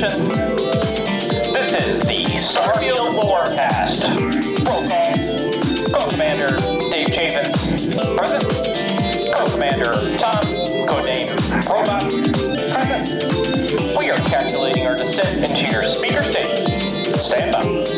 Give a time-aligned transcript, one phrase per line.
[0.00, 0.26] Transmission.
[1.52, 4.08] This is the Starfield Lorecast.
[4.66, 4.88] Roll.
[5.92, 6.56] Co-Commander
[6.90, 7.94] Dave Chafins.
[8.16, 8.42] Present.
[9.34, 10.40] Co-Commander Tom,
[10.88, 11.28] codename
[11.68, 12.02] Robot.
[12.72, 13.98] Present.
[13.98, 16.46] We are calculating our descent into your speaker state.
[17.20, 17.90] Stand by.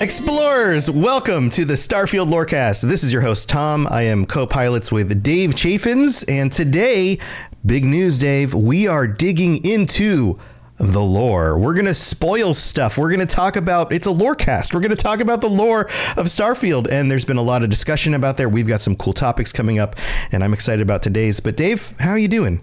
[0.00, 2.88] Explorers, welcome to the Starfield Lorecast.
[2.88, 3.86] This is your host, Tom.
[3.90, 7.18] I am co pilots with Dave Chafins, and today,
[7.64, 10.38] big news, Dave, we are digging into
[10.78, 11.58] the lore.
[11.58, 12.96] We're going to spoil stuff.
[12.96, 14.72] We're going to talk about it's a lore cast.
[14.72, 15.82] We're going to talk about the lore
[16.16, 18.48] of Starfield, and there's been a lot of discussion about there.
[18.48, 19.96] We've got some cool topics coming up,
[20.32, 21.40] and I'm excited about today's.
[21.40, 22.62] But, Dave, how are you doing?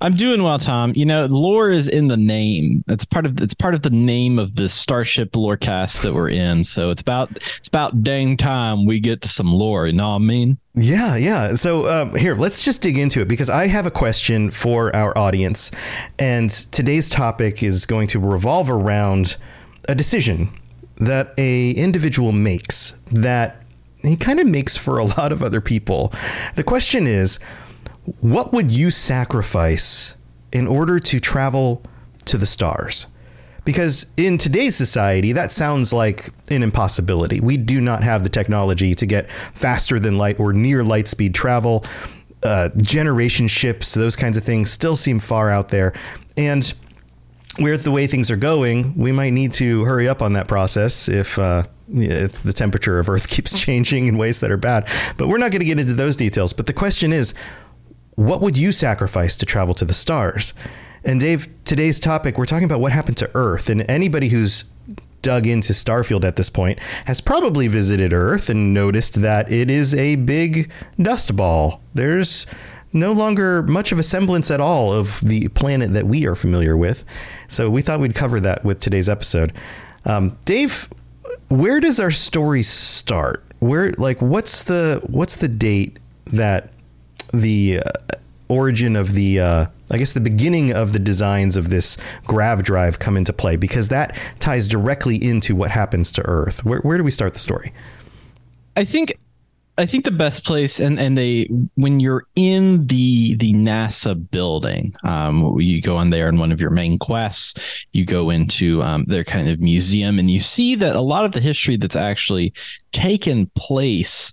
[0.00, 0.92] I'm doing well, Tom.
[0.94, 2.84] You know, lore is in the name.
[2.86, 6.62] It's part of it's part of the name of the Starship Lorecast that we're in.
[6.62, 9.86] So it's about it's about dang time we get to some lore.
[9.86, 10.58] You know what I mean?
[10.74, 11.54] Yeah, yeah.
[11.54, 15.16] So um, here, let's just dig into it because I have a question for our
[15.18, 15.72] audience,
[16.18, 19.36] and today's topic is going to revolve around
[19.88, 20.50] a decision
[20.98, 23.62] that a individual makes that
[24.02, 26.12] he kind of makes for a lot of other people.
[26.54, 27.40] The question is,
[28.20, 30.16] what would you sacrifice
[30.52, 31.82] in order to travel
[32.26, 33.06] to the stars?
[33.64, 37.38] Because in today's society, that sounds like an impossibility.
[37.40, 41.34] We do not have the technology to get faster than light or near light speed
[41.34, 41.84] travel.
[42.42, 45.92] Uh, generation ships, those kinds of things still seem far out there.
[46.36, 46.72] And
[47.58, 51.08] with the way things are going, we might need to hurry up on that process
[51.08, 54.88] if, uh, if the temperature of Earth keeps changing in ways that are bad.
[55.18, 56.54] But we're not going to get into those details.
[56.54, 57.34] But the question is,
[58.18, 60.52] what would you sacrifice to travel to the stars?
[61.04, 63.70] And Dave, today's topic, we're talking about what happened to Earth.
[63.70, 64.64] And anybody who's
[65.22, 69.94] dug into Starfield at this point has probably visited Earth and noticed that it is
[69.94, 70.68] a big
[71.00, 71.80] dust ball.
[71.94, 72.44] There's
[72.92, 76.76] no longer much of a semblance at all of the planet that we are familiar
[76.76, 77.04] with.
[77.46, 79.52] So we thought we'd cover that with today's episode.
[80.04, 80.88] Um, Dave,
[81.50, 83.44] where does our story start?
[83.60, 86.00] Where, like, what's the what's the date
[86.32, 86.72] that
[87.32, 88.16] the uh,
[88.48, 91.96] origin of the uh, I guess the beginning of the designs of this
[92.26, 96.64] grav drive come into play because that ties directly into what happens to Earth.
[96.64, 97.72] Where where do we start the story?
[98.76, 99.18] I think
[99.78, 104.94] I think the best place and and they when you're in the the NASA building,
[105.04, 107.54] um, you go in there in one of your main quests.
[107.92, 111.32] You go into um, their kind of museum, and you see that a lot of
[111.32, 112.52] the history that's actually
[112.90, 114.32] taken place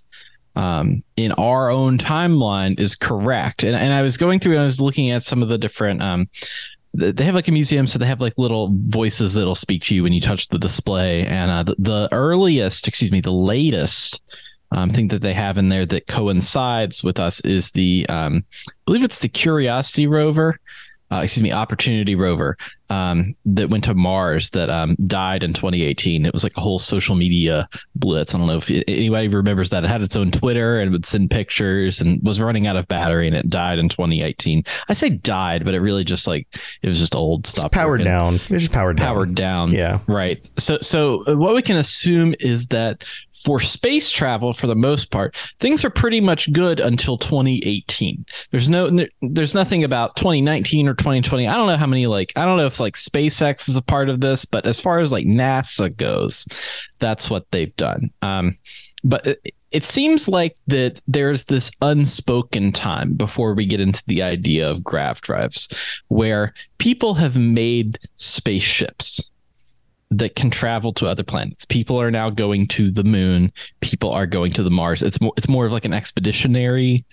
[0.56, 3.62] um, in our own timeline is correct.
[3.62, 6.28] And, and I was going through, I was looking at some of the different, um,
[6.94, 10.02] they have like a museum, so they have like little voices that'll speak to you
[10.02, 11.26] when you touch the display.
[11.26, 14.22] And uh, the, the earliest, excuse me, the latest
[14.72, 18.72] um, thing that they have in there that coincides with us is the, um, I
[18.86, 20.58] believe it's the Curiosity rover.
[21.10, 22.56] Uh, excuse me, Opportunity rover
[22.90, 26.26] um, that went to Mars that um, died in 2018.
[26.26, 28.34] It was like a whole social media blitz.
[28.34, 29.84] I don't know if anybody remembers that.
[29.84, 33.26] It had its own Twitter and would send pictures and was running out of battery
[33.26, 34.64] and it died in 2018.
[34.88, 36.46] I say died, but it really just like
[36.82, 37.46] it was just old.
[37.46, 38.06] Stopped Powered working.
[38.06, 38.34] down.
[38.36, 39.06] It was just powered down.
[39.06, 39.72] Powered down.
[39.72, 40.00] Yeah.
[40.06, 40.44] Right.
[40.58, 43.04] So so uh, what we can assume is that
[43.46, 48.26] for space travel, for the most part, things are pretty much good until 2018.
[48.50, 51.46] There's no, there's nothing about 2019 or 2020.
[51.46, 54.08] I don't know how many like, I don't know if like SpaceX is a part
[54.08, 56.44] of this, but as far as like NASA goes,
[56.98, 58.10] that's what they've done.
[58.20, 58.58] Um,
[59.04, 64.24] but it, it seems like that there's this unspoken time before we get into the
[64.24, 65.68] idea of grav drives
[66.08, 69.30] where people have made spaceships
[70.10, 71.64] that can travel to other planets.
[71.64, 73.52] People are now going to the moon.
[73.80, 75.02] People are going to the Mars.
[75.02, 77.04] It's more it's more of like an expeditionary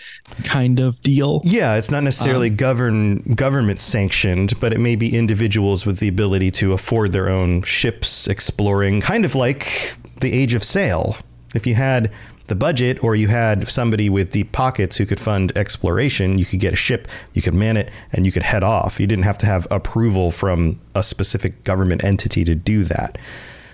[0.44, 1.42] kind of deal.
[1.44, 6.08] Yeah, it's not necessarily um, govern government sanctioned, but it may be individuals with the
[6.08, 11.18] ability to afford their own ships exploring, kind of like the age of sail.
[11.56, 12.12] If you had
[12.48, 16.60] the budget or you had somebody with deep pockets who could fund exploration, you could
[16.60, 19.00] get a ship, you could man it, and you could head off.
[19.00, 23.18] You didn't have to have approval from a specific government entity to do that.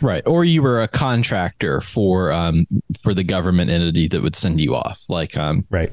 [0.01, 2.65] Right, or you were a contractor for um,
[3.01, 5.91] for the government entity that would send you off, like um, right.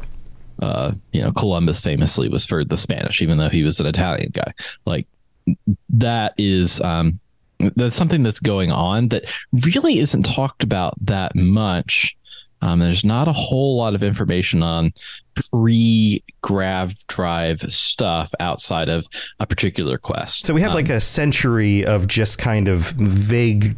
[0.62, 4.30] Uh, you know, Columbus famously was for the Spanish, even though he was an Italian
[4.32, 4.52] guy.
[4.86, 5.06] Like
[5.90, 7.20] that is um,
[7.58, 12.15] that's something that's going on that really isn't talked about that much
[12.62, 14.92] um, there's not a whole lot of information on
[15.50, 19.06] pre grav drive stuff outside of
[19.40, 20.46] a particular quest.
[20.46, 23.76] So we have um, like a century of just kind of vague,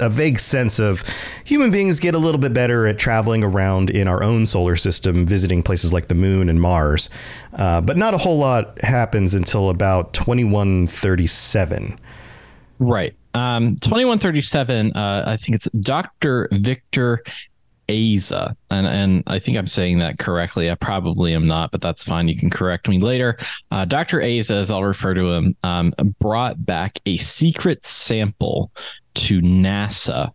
[0.00, 1.02] a vague sense of
[1.44, 5.26] human beings get a little bit better at traveling around in our own solar system,
[5.26, 7.10] visiting places like the moon and Mars.
[7.54, 11.98] Uh, but not a whole lot happens until about 2137.
[12.78, 13.14] Right.
[13.34, 16.48] Um, 2137, uh, I think it's Dr.
[16.50, 17.22] Victor
[17.90, 20.70] Aza, and and I think I'm saying that correctly.
[20.70, 22.28] I probably am not, but that's fine.
[22.28, 23.36] You can correct me later.
[23.70, 24.20] Uh, Dr.
[24.20, 28.70] Aza, as I'll refer to him, um, brought back a secret sample
[29.14, 30.32] to NASA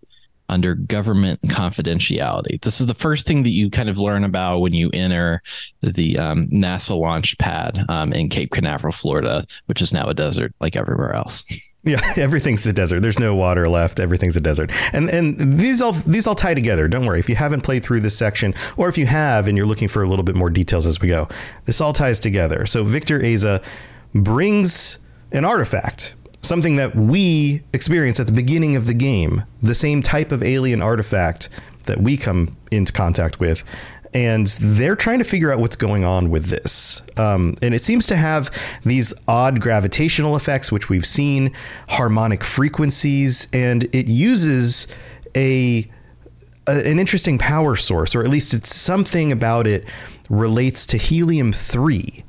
[0.50, 2.62] under government confidentiality.
[2.62, 5.42] This is the first thing that you kind of learn about when you enter
[5.82, 10.54] the um, NASA launch pad um, in Cape Canaveral, Florida, which is now a desert
[10.60, 11.44] like everywhere else.
[11.86, 13.02] Yeah, everything's a desert.
[13.02, 14.00] There's no water left.
[14.00, 14.72] Everything's a desert.
[14.94, 16.88] And and these all these all tie together.
[16.88, 17.20] Don't worry.
[17.20, 20.02] If you haven't played through this section, or if you have and you're looking for
[20.04, 21.30] a little bit more details as we go,
[21.66, 22.66] this all ties together.
[22.66, 23.64] So Victor Aza
[24.14, 24.98] brings
[25.32, 30.32] an artifact, something that we experience at the beginning of the game, the same type
[30.32, 31.50] of alien artifact
[31.84, 33.64] that we come into contact with
[34.16, 37.04] and they're trying to figure out what's going on with this.
[37.18, 38.50] Um, and it seems to have
[38.86, 41.52] these odd gravitational effects, which we've seen,
[41.90, 44.88] harmonic frequencies, and it uses
[45.36, 45.92] a,
[46.66, 49.86] a an interesting power source, or at least it's something about it
[50.30, 52.24] relates to helium three.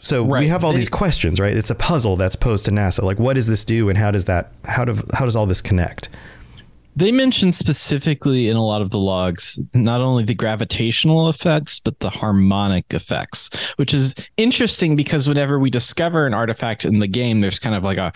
[0.00, 0.40] So right.
[0.40, 1.56] we have all these questions, right?
[1.56, 3.02] It's a puzzle that's posed to NASA.
[3.02, 5.60] Like, what does this do, and how does that how do how does all this
[5.60, 6.08] connect?
[6.96, 11.98] They mention specifically in a lot of the logs not only the gravitational effects but
[12.00, 17.40] the harmonic effects, which is interesting because whenever we discover an artifact in the game,
[17.40, 18.12] there's kind of like a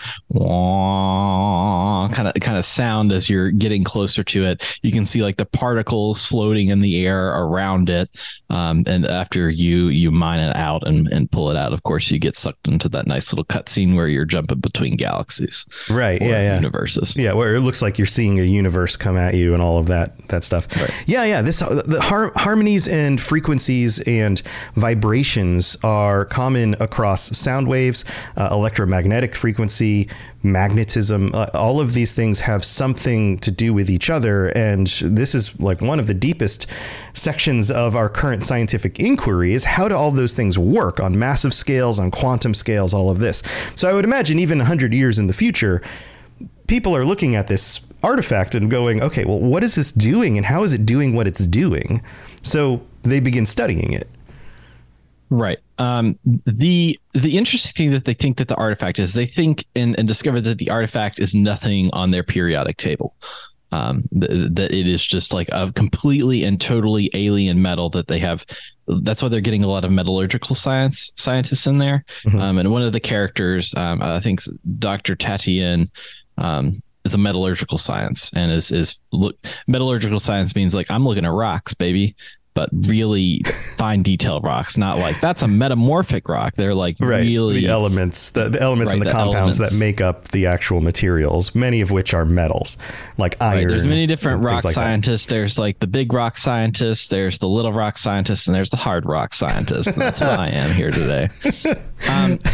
[2.13, 4.79] kind of kind of sound as you're getting closer to it.
[4.81, 8.09] You can see like the particles floating in the air around it,
[8.49, 12.09] um, and after you you mine it out and, and pull it out, of course,
[12.11, 16.21] you get sucked into that nice little cutscene where you're jumping between galaxies, right?
[16.21, 17.17] Yeah, yeah, universes.
[17.17, 19.79] Yeah, where it looks like you're seeing a universe universe come at you and all
[19.79, 20.67] of that that stuff.
[20.79, 21.03] Right.
[21.07, 21.41] Yeah, yeah.
[21.41, 24.41] This the har- harmonies and frequencies and
[24.75, 28.05] vibrations are common across sound waves,
[28.37, 30.07] uh, electromagnetic frequency,
[30.43, 31.31] magnetism.
[31.33, 35.59] Uh, all of these things have something to do with each other, and this is
[35.59, 36.67] like one of the deepest
[37.13, 41.53] sections of our current scientific inquiry is how do all those things work on massive
[41.55, 43.41] scales, on quantum scales, all of this.
[43.73, 45.81] So I would imagine even 100 years in the future,
[46.67, 50.45] people are looking at this artifact and going, okay, well, what is this doing and
[50.45, 52.01] how is it doing what it's doing?
[52.41, 54.09] So they begin studying it.
[55.29, 55.59] Right.
[55.77, 56.15] Um,
[56.45, 60.07] the the interesting thing that they think that the artifact is, they think and, and
[60.07, 63.15] discover that the artifact is nothing on their periodic table.
[63.71, 68.17] Um, th- that it is just like a completely and totally alien metal that they
[68.17, 68.43] have.
[68.87, 72.03] That's why they're getting a lot of metallurgical science scientists in there.
[72.25, 72.39] Mm-hmm.
[72.39, 74.41] Um, and one of the characters, um, I think
[74.79, 75.15] Dr.
[75.15, 75.91] Tatian,
[76.39, 79.37] um, is a metallurgical science and is is look
[79.67, 82.15] metallurgical science means like I'm looking at rocks, baby,
[82.59, 83.41] but really
[83.77, 86.55] fine detail rocks, not like that's a metamorphic rock.
[86.55, 87.21] They're like right.
[87.21, 89.73] really the elements, the, the elements right, and the, the compounds elements.
[89.73, 92.77] that make up the actual materials, many of which are metals,
[93.17, 93.55] like iron.
[93.55, 93.67] Right.
[93.69, 95.27] There's many different rock like scientists.
[95.27, 95.35] That.
[95.35, 99.05] There's like the big rock scientists, there's the little rock scientists, and there's the hard
[99.05, 99.87] rock scientists.
[99.87, 101.29] And that's what I am here today.
[102.09, 102.39] Um,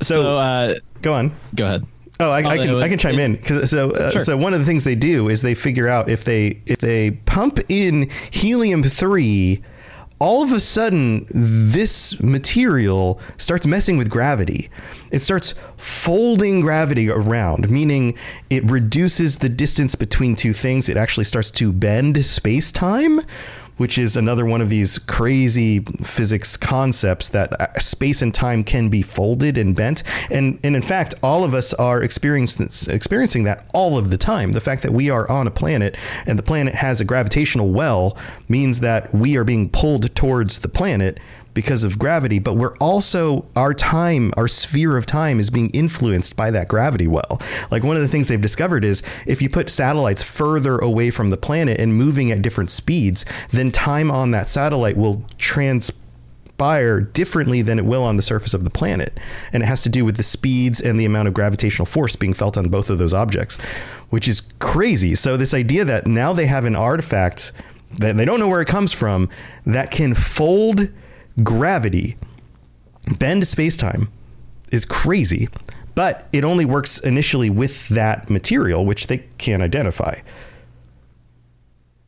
[0.00, 1.30] so, so uh, go on.
[1.54, 1.86] Go ahead.
[2.20, 4.20] Oh, I, I can Although I can chime it- in 'Cause- so uh, Sure.
[4.24, 7.12] so one of the things they do is they figure out if they if they
[7.26, 9.62] pump in helium three,
[10.18, 14.68] all of a sudden this material starts messing with gravity.
[15.12, 18.14] It starts folding gravity around, meaning
[18.50, 20.88] it reduces the distance between two things.
[20.88, 23.20] It actually starts to bend space time.
[23.78, 28.88] Which is another one of these crazy physics concepts that uh, space and time can
[28.88, 33.70] be folded and bent, and and in fact, all of us are experiencing experiencing that
[33.72, 34.52] all of the time.
[34.52, 38.16] The fact that we are on a planet and the planet has a gravitational well
[38.48, 41.18] means that we are being pulled towards the planet
[41.58, 46.36] because of gravity, but we're also our time, our sphere of time is being influenced
[46.36, 47.42] by that gravity well.
[47.68, 51.30] Like one of the things they've discovered is if you put satellites further away from
[51.30, 57.60] the planet and moving at different speeds, then time on that satellite will transpire differently
[57.60, 59.18] than it will on the surface of the planet.
[59.52, 62.34] And it has to do with the speeds and the amount of gravitational force being
[62.34, 63.56] felt on both of those objects,
[64.10, 65.16] which is crazy.
[65.16, 67.50] So this idea that now they have an artifact
[67.98, 69.28] that they don't know where it comes from
[69.66, 70.88] that can fold
[71.42, 72.16] gravity,
[73.18, 74.08] bend spacetime
[74.70, 75.48] is crazy.
[75.94, 80.20] But it only works initially with that material, which they can't identify.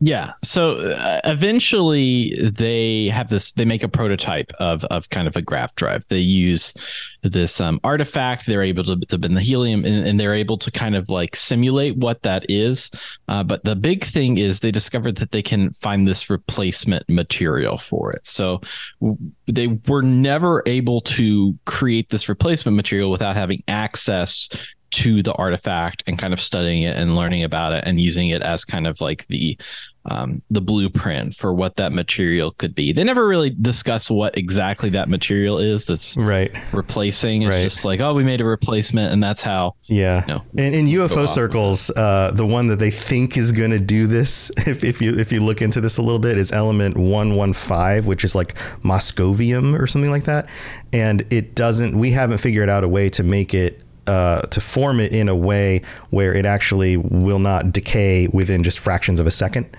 [0.03, 0.31] Yeah.
[0.43, 5.43] So uh, eventually they have this, they make a prototype of, of kind of a
[5.43, 6.03] grav drive.
[6.07, 6.73] They use
[7.21, 8.47] this um, artifact.
[8.47, 11.35] They're able to, to bend the helium and, and they're able to kind of like
[11.35, 12.89] simulate what that is.
[13.27, 17.77] Uh, but the big thing is they discovered that they can find this replacement material
[17.77, 18.27] for it.
[18.27, 18.61] So
[19.01, 24.49] w- they were never able to create this replacement material without having access
[24.91, 28.41] to the artifact and kind of studying it and learning about it and using it
[28.41, 29.57] as kind of like the
[30.05, 32.91] um, the blueprint for what that material could be.
[32.91, 36.51] They never really discuss what exactly that material is that's Right.
[36.73, 37.43] replacing.
[37.43, 37.61] It's Right.
[37.61, 39.75] just like, oh, we made a replacement, and that's how.
[39.85, 40.23] Yeah.
[40.27, 40.41] No.
[40.57, 44.49] In, in UFO circles, uh, the one that they think is going to do this,
[44.65, 47.53] if, if you if you look into this a little bit, is element one one
[47.53, 50.49] five, which is like Moscovium or something like that,
[50.91, 51.95] and it doesn't.
[51.95, 53.81] We haven't figured out a way to make it.
[54.07, 55.79] Uh, to form it in a way
[56.09, 59.69] where it actually will not decay within just fractions of a second.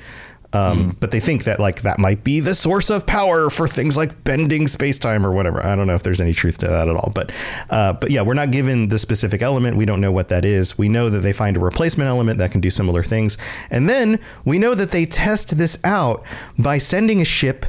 [0.53, 3.97] Um, But they think that like that might be the source of power for things
[3.97, 5.65] like bending space time or whatever.
[5.65, 7.11] I don't know if there's any truth to that at all.
[7.15, 7.33] But
[7.71, 9.77] uh, but yeah, we're not given the specific element.
[9.77, 10.77] We don't know what that is.
[10.79, 13.39] We know that they find a replacement element that can do similar things,
[13.71, 16.23] and then we know that they test this out
[16.59, 17.67] by sending a ship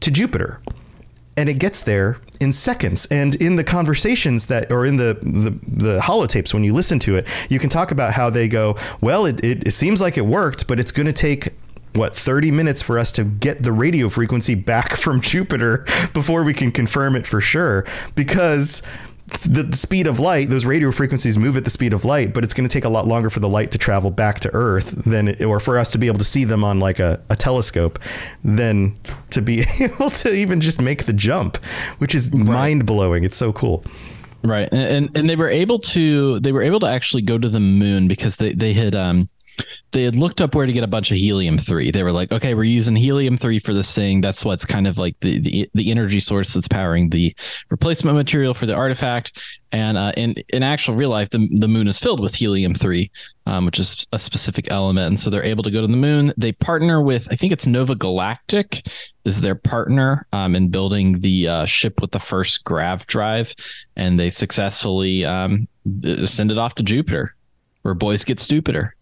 [0.00, 0.60] to Jupiter
[1.36, 3.06] and it gets there in seconds.
[3.06, 7.16] And in the conversations that, or in the the, the holotapes, when you listen to
[7.16, 10.26] it, you can talk about how they go, well, it, it, it seems like it
[10.26, 11.54] worked, but it's going to take
[11.94, 16.54] what 30 minutes for us to get the radio frequency back from Jupiter before we
[16.54, 18.82] can confirm it for sure because
[19.40, 22.44] the, the speed of light those radio frequencies move at the speed of light but
[22.44, 24.90] it's going to take a lot longer for the light to travel back to earth
[25.04, 27.36] than it, or for us to be able to see them on like a, a
[27.36, 27.98] telescope
[28.44, 28.96] than
[29.30, 31.56] to be able to even just make the jump
[31.98, 33.24] which is mind-blowing.
[33.24, 33.84] It's so cool.
[34.44, 37.48] Right, and, and and they were able to they were able to actually go to
[37.48, 39.28] the moon because they they had um
[39.92, 41.90] they had looked up where to get a bunch of helium three.
[41.90, 44.22] They were like, okay, we're using helium three for this thing.
[44.22, 47.36] That's what's kind of like the the, the energy source that's powering the
[47.68, 49.38] replacement material for the artifact.
[49.70, 53.10] And uh, in in actual real life, the the moon is filled with helium three,
[53.46, 55.08] um, which is a specific element.
[55.08, 56.32] And so they're able to go to the moon.
[56.38, 58.86] They partner with I think it's Nova Galactic
[59.24, 63.54] is their partner um, in building the uh, ship with the first grav drive,
[63.94, 65.68] and they successfully um,
[66.24, 67.34] send it off to Jupiter,
[67.82, 68.94] where boys get stupider.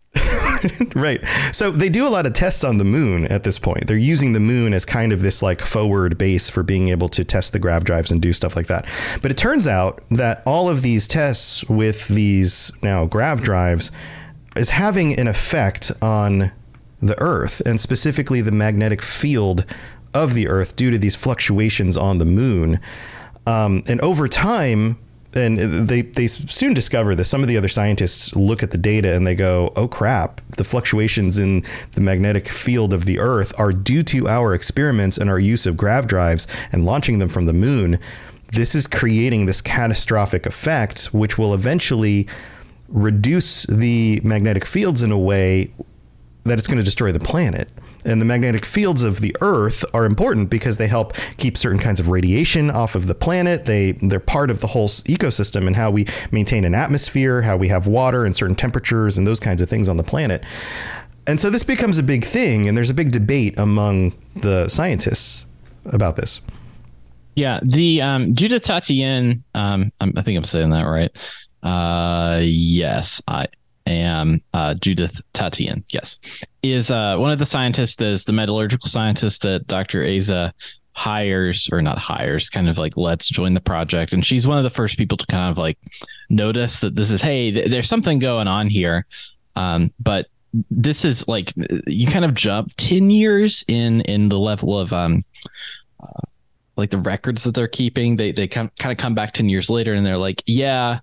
[0.94, 1.24] right.
[1.52, 3.86] So they do a lot of tests on the moon at this point.
[3.86, 7.24] They're using the moon as kind of this like forward base for being able to
[7.24, 8.86] test the grav drives and do stuff like that.
[9.22, 13.90] But it turns out that all of these tests with these now grav drives
[14.56, 16.52] is having an effect on
[17.00, 19.64] the Earth and specifically the magnetic field
[20.12, 22.80] of the Earth due to these fluctuations on the moon.
[23.46, 24.98] Um, and over time,
[25.34, 29.14] and they they soon discover that some of the other scientists look at the data
[29.14, 30.40] and they go, "Oh crap!
[30.48, 35.30] The fluctuations in the magnetic field of the Earth are due to our experiments and
[35.30, 37.98] our use of grav drives and launching them from the moon.
[38.52, 42.26] This is creating this catastrophic effect, which will eventually
[42.88, 45.72] reduce the magnetic fields in a way
[46.42, 47.68] that it's going to destroy the planet."
[48.04, 52.00] And the magnetic fields of the Earth are important because they help keep certain kinds
[52.00, 53.66] of radiation off of the planet.
[53.66, 57.68] They they're part of the whole ecosystem and how we maintain an atmosphere, how we
[57.68, 60.42] have water and certain temperatures and those kinds of things on the planet.
[61.26, 65.46] And so this becomes a big thing, and there's a big debate among the scientists
[65.84, 66.40] about this.
[67.36, 71.16] Yeah, the um, Judith Tatian, um, I think I'm saying that right.
[71.62, 73.46] Uh, yes, I
[73.90, 74.42] am.
[74.54, 76.18] Uh, Judith Tatian, yes,
[76.62, 80.02] is uh, one of the scientists, is the metallurgical scientist that Dr.
[80.02, 80.52] Aza
[80.92, 84.12] hires or not hires, kind of like let's join the project.
[84.12, 85.78] And she's one of the first people to kind of like
[86.28, 89.06] notice that this is, hey, th- there's something going on here.
[89.56, 90.26] Um, but
[90.70, 91.52] this is like
[91.86, 95.24] you kind of jump 10 years in in the level of um
[96.02, 96.26] uh,
[96.76, 99.94] like the records that they're keeping they they kind of come back 10 years later
[99.94, 100.98] and they're like yeah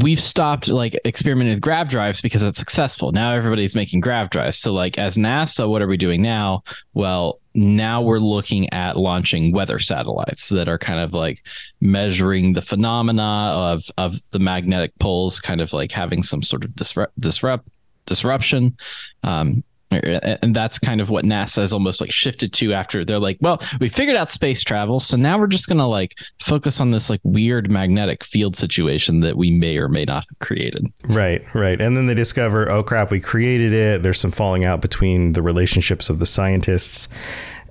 [0.00, 3.12] we've stopped like experimenting with grav drives because it's successful.
[3.12, 4.58] Now everybody's making grav drives.
[4.58, 6.62] So like as NASA, what are we doing now?
[6.94, 11.44] Well, now we're looking at launching weather satellites that are kind of like
[11.80, 16.74] measuring the phenomena of of the magnetic poles kind of like having some sort of
[16.74, 17.68] disrupt disrupt
[18.06, 18.74] disruption
[19.22, 19.62] um,
[19.94, 23.62] and that's kind of what NASA has almost like shifted to after they're like, well,
[23.80, 27.20] we figured out space travel, so now we're just gonna like focus on this like
[27.22, 30.86] weird magnetic field situation that we may or may not have created.
[31.04, 34.02] Right, right, and then they discover, oh crap, we created it.
[34.02, 37.08] There's some falling out between the relationships of the scientists,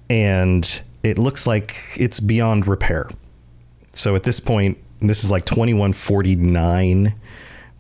[0.10, 3.10] and it looks like it's beyond repair.
[3.92, 7.14] So at this point, this is like 2149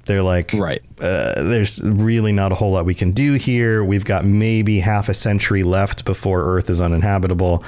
[0.06, 0.82] they're like, right.
[1.00, 3.84] Uh, there's really not a whole lot we can do here.
[3.84, 7.64] We've got maybe half a century left before Earth is uninhabitable.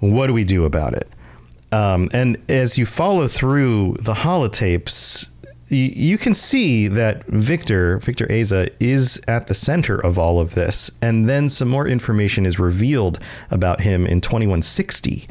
[0.00, 1.08] What do we do about it?
[1.70, 5.28] Um, and as you follow through the holotapes,
[5.68, 10.54] you, you can see that Victor, Victor Aza, is at the center of all of
[10.54, 10.90] this.
[11.02, 13.18] And then some more information is revealed
[13.50, 15.28] about him in 2160.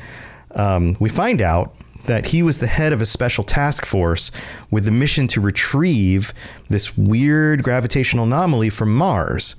[0.51, 1.75] Um, we find out
[2.07, 4.31] that he was the head of a special task force
[4.71, 6.33] with the mission to retrieve
[6.69, 9.55] this weird gravitational anomaly from Mars.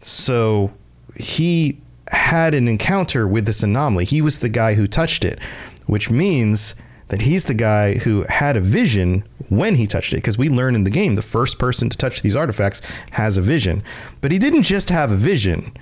[0.00, 0.72] So
[1.16, 4.04] he had an encounter with this anomaly.
[4.04, 5.38] He was the guy who touched it,
[5.86, 6.74] which means
[7.08, 10.16] that he's the guy who had a vision when he touched it.
[10.16, 12.80] Because we learn in the game the first person to touch these artifacts
[13.12, 13.82] has a vision.
[14.20, 15.76] But he didn't just have a vision,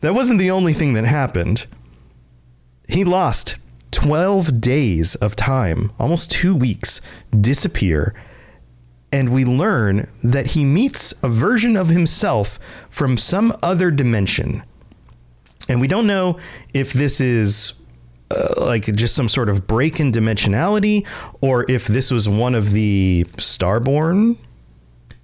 [0.00, 1.66] that wasn't the only thing that happened.
[2.88, 3.56] He lost
[3.98, 7.00] 12 days of time, almost two weeks,
[7.40, 8.14] disappear.
[9.10, 14.62] And we learn that he meets a version of himself from some other dimension.
[15.68, 16.38] And we don't know
[16.72, 17.72] if this is
[18.30, 21.04] uh, like just some sort of break in dimensionality
[21.40, 24.36] or if this was one of the Starborn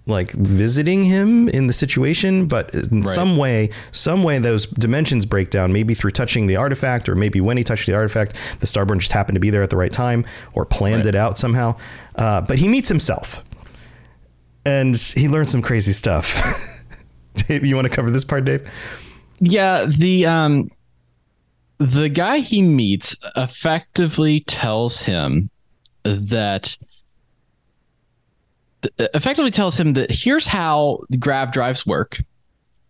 [0.07, 3.15] like visiting him in the situation, but in right.
[3.15, 7.41] some way, some way those dimensions break down, maybe through touching the artifact, or maybe
[7.41, 9.93] when he touched the artifact, the Starborn just happened to be there at the right
[9.93, 11.15] time or planned right.
[11.15, 11.75] it out somehow.
[12.17, 13.43] Uh, but he meets himself
[14.67, 16.83] and he learns some crazy stuff.
[17.35, 18.71] Dave, you want to cover this part, Dave?
[19.41, 20.71] Yeah, the um
[21.79, 25.51] the guy he meets effectively tells him
[26.05, 26.77] that
[28.99, 32.19] effectively tells him that here's how grav drives work.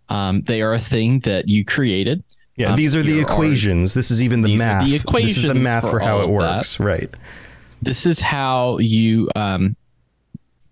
[0.09, 2.23] Um, they are a thing that you created.
[2.57, 3.95] Yeah, um, these are the equations.
[3.95, 4.87] Are, this is even the math.
[4.87, 5.37] the equations.
[5.37, 6.77] This is the math for, for how it works.
[6.77, 6.85] That.
[6.85, 7.11] Right.
[7.83, 9.29] This is how you.
[9.35, 9.77] Um,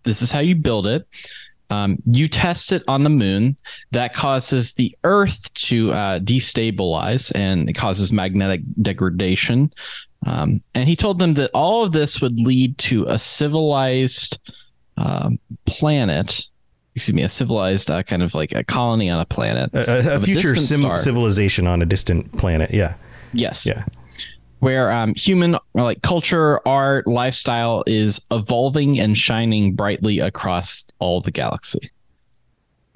[0.04, 1.06] this is how you build it.
[1.70, 3.56] Um, you test it on the moon.
[3.92, 9.72] That causes the Earth to uh, destabilize and it causes magnetic degradation.
[10.26, 14.38] Um, and he told them that all of this would lead to a civilized
[14.96, 16.48] um, planet
[16.94, 20.20] excuse me, a civilized uh, kind of like a colony on a planet, a, a
[20.20, 22.70] future a sim- civilization on a distant planet.
[22.72, 22.96] Yeah.
[23.32, 23.66] Yes.
[23.66, 23.84] Yeah.
[24.58, 31.30] Where um, human like culture, art, lifestyle is evolving and shining brightly across all the
[31.30, 31.90] galaxy.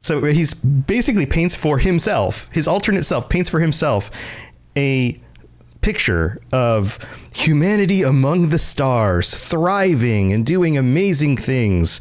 [0.00, 4.10] So he's basically paints for himself, his alternate self paints for himself
[4.76, 5.20] a
[5.86, 6.98] picture of
[7.32, 12.00] humanity among the stars, thriving and doing amazing things.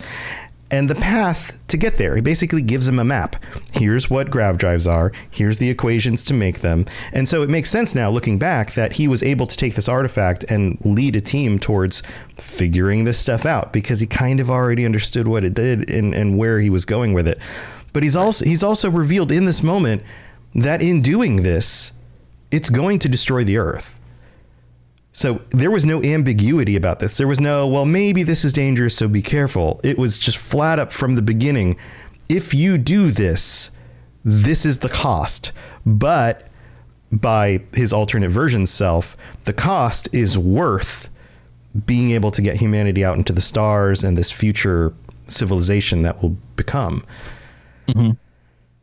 [0.71, 3.35] And the path to get there, he basically gives him a map.
[3.73, 6.87] Here's what grav drives are, here's the equations to make them.
[7.13, 9.87] And so it makes sense now, looking back, that he was able to take this
[9.87, 12.01] artifact and lead a team towards
[12.37, 16.39] figuring this stuff out because he kind of already understood what it did and, and
[16.39, 17.37] where he was going with it.
[17.93, 20.01] But he's also he's also revealed in this moment
[20.55, 21.91] that in doing this,
[22.51, 23.99] it's going to destroy the earth.
[25.11, 27.17] So there was no ambiguity about this.
[27.17, 29.79] There was no, well, maybe this is dangerous, so be careful.
[29.81, 31.77] It was just flat up from the beginning.
[32.27, 33.71] If you do this,
[34.25, 35.53] this is the cost.
[35.85, 36.47] But
[37.11, 41.09] by his alternate version self, the cost is worth
[41.85, 44.93] being able to get humanity out into the stars and this future
[45.27, 47.05] civilization that will become.
[47.87, 48.11] Mm-hmm.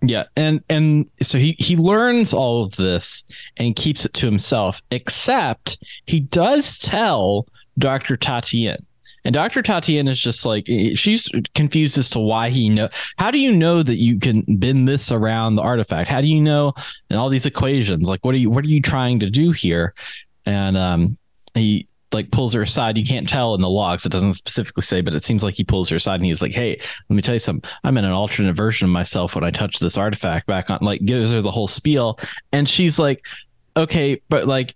[0.05, 3.25] Yeah, and and so he he learns all of this
[3.57, 4.83] and keeps it to himself.
[4.91, 7.47] Except he does tell
[7.79, 8.85] Doctor Tatian
[9.25, 9.63] And Dr.
[9.63, 12.89] Tatian is just like she's confused as to why he know.
[13.17, 16.09] How do you know that you can bend this around the artifact?
[16.11, 16.75] How do you know
[17.09, 18.09] and all these equations?
[18.09, 19.95] Like what are you what are you trying to do here?
[20.47, 21.17] And um
[21.55, 22.99] he like pulls her aside.
[22.99, 24.07] You can't tell in the logs.
[24.07, 26.53] It doesn't specifically say, but it seems like he pulls her aside and he's like,
[26.53, 27.71] Hey, let me tell you something.
[27.85, 31.05] I'm in an alternate version of myself when I touch this artifact back on like
[31.05, 32.19] gives her the whole spiel.
[32.53, 33.25] And she's like,
[33.77, 34.75] Okay, but like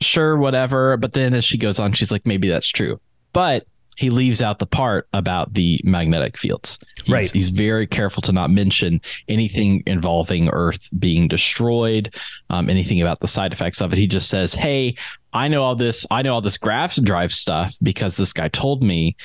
[0.00, 0.96] sure, whatever.
[0.96, 3.00] But then as she goes on, she's like, maybe that's true.
[3.32, 3.66] But
[3.96, 6.78] he leaves out the part about the magnetic fields.
[7.04, 7.30] He's, Right.
[7.30, 12.14] He's very careful to not mention anything involving Earth being destroyed,
[12.50, 13.98] um, anything about the side effects of it.
[13.98, 14.94] He just says, "Hey,
[15.32, 16.06] I know all this.
[16.10, 19.16] I know all this graphs drive stuff because this guy told me,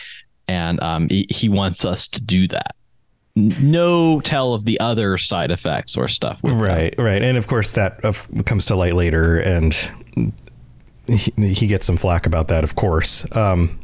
[0.48, 2.76] and um, he, he wants us to do that."
[3.36, 6.44] No tell of the other side effects or stuff.
[6.44, 6.62] with them.
[6.62, 8.02] Right, right, and of course that
[8.46, 9.74] comes to light later, and
[11.08, 13.26] he, he gets some flack about that, of course.
[13.36, 13.80] Um,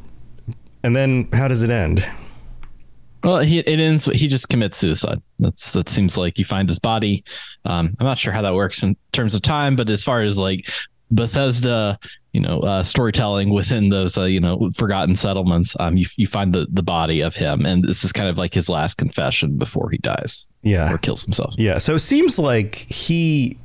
[0.87, 2.09] and then how does it end?
[3.21, 4.05] Well, he it ends.
[4.05, 5.21] He just commits suicide.
[5.37, 7.25] That's that seems like you find his body.
[7.65, 10.37] Um, I'm not sure how that works in terms of time, but as far as
[10.37, 10.69] like
[11.11, 11.99] Bethesda,
[12.31, 16.53] you know, uh, storytelling within those, uh, you know, forgotten settlements, um, you you find
[16.53, 19.89] the the body of him, and this is kind of like his last confession before
[19.89, 21.53] he dies Yeah, or kills himself.
[21.57, 23.57] Yeah, so it seems like he.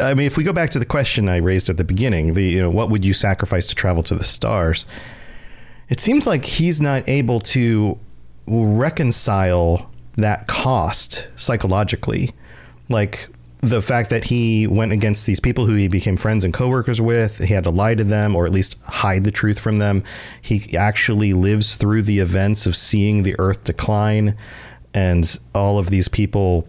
[0.00, 2.44] I mean, if we go back to the question I raised at the beginning, the
[2.44, 4.86] you know, what would you sacrifice to travel to the stars?
[5.88, 7.98] It seems like he's not able to
[8.46, 12.30] reconcile that cost psychologically,
[12.88, 13.28] like
[13.60, 17.38] the fact that he went against these people who he became friends and coworkers with.
[17.38, 20.02] He had to lie to them, or at least hide the truth from them.
[20.40, 24.36] He actually lives through the events of seeing the Earth decline,
[24.92, 26.66] and all of these people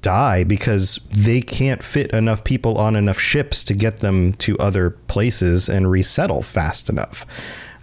[0.00, 4.88] die because they can't fit enough people on enough ships to get them to other
[4.90, 7.26] places and resettle fast enough.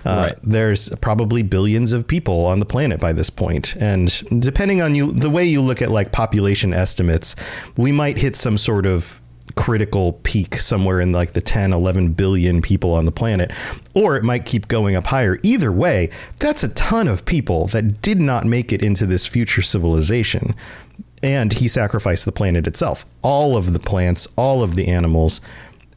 [0.07, 0.37] Uh, Right.
[0.41, 5.11] There's probably billions of people on the planet by this point, and depending on you,
[5.11, 7.35] the way you look at like population estimates,
[7.75, 9.21] we might hit some sort of
[9.55, 13.51] critical peak somewhere in like the 10 11 billion people on the planet
[13.95, 18.01] or it might keep going up higher either way that's a ton of people that
[18.01, 20.53] did not make it into this future civilization
[21.23, 25.41] and he sacrificed the planet itself all of the plants all of the animals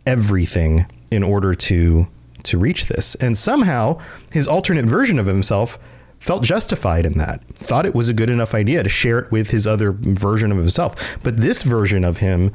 [0.06, 2.06] everything in order to
[2.44, 3.14] to reach this.
[3.16, 4.00] And somehow
[4.32, 5.78] his alternate version of himself
[6.18, 9.50] felt justified in that thought it was a good enough idea to share it with
[9.50, 11.18] his other version of himself.
[11.22, 12.52] But this version of him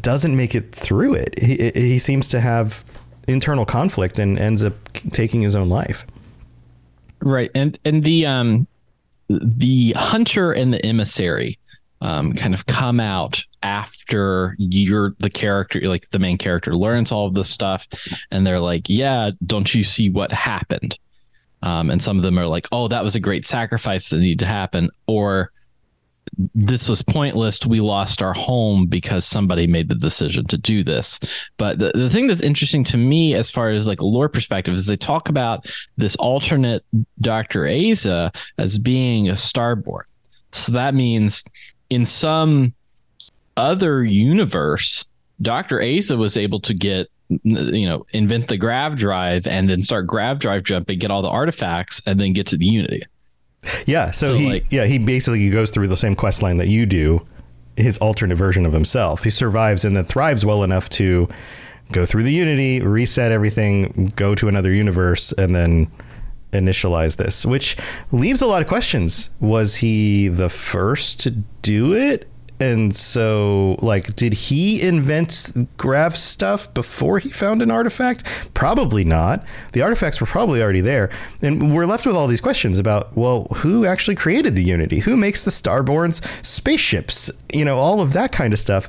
[0.00, 1.38] doesn't make it through it.
[1.38, 2.84] He, he seems to have
[3.28, 4.74] internal conflict and ends up
[5.12, 6.06] taking his own life.
[7.20, 7.50] Right.
[7.54, 8.66] And and the um
[9.28, 11.58] the hunter and the emissary
[12.00, 17.26] um kind of come out after you're the character like the main character learns all
[17.26, 17.88] of this stuff
[18.30, 20.96] and they're like, "Yeah, don't you see what happened?"
[21.62, 24.38] Um and some of them are like, "Oh, that was a great sacrifice that needed
[24.38, 25.50] to happen," or
[26.54, 27.66] this was pointless.
[27.66, 31.18] We lost our home because somebody made the decision to do this.
[31.56, 34.86] But the, the thing that's interesting to me, as far as like lore perspective, is
[34.86, 36.84] they talk about this alternate
[37.20, 37.62] Dr.
[37.62, 40.04] Aza as being a starborn.
[40.52, 41.42] So that means
[41.90, 42.74] in some
[43.56, 45.04] other universe,
[45.40, 45.78] Dr.
[45.78, 47.08] Aza was able to get
[47.42, 51.28] you know invent the grav drive and then start grav drive jumping get all the
[51.28, 53.02] artifacts and then get to the unity
[53.84, 56.68] Yeah, so, So, he like- yeah he basically goes through the same quest line that
[56.68, 57.24] you do,
[57.76, 59.24] his alternate version of himself.
[59.24, 61.28] He survives and then thrives well enough to
[61.90, 65.90] go through the Unity, reset everything, go to another universe, and then
[66.52, 67.76] initialize this, which
[68.12, 69.30] leaves a lot of questions.
[69.40, 71.30] Was he the first to
[71.62, 72.28] do it?
[72.58, 78.24] And so, like, did he invent Grav stuff before he found an artifact?
[78.54, 79.44] Probably not.
[79.72, 81.10] The artifacts were probably already there.
[81.42, 85.00] And we're left with all these questions about, well, who actually created the Unity?
[85.00, 87.30] Who makes the Starborns spaceships?
[87.52, 88.88] You know, all of that kind of stuff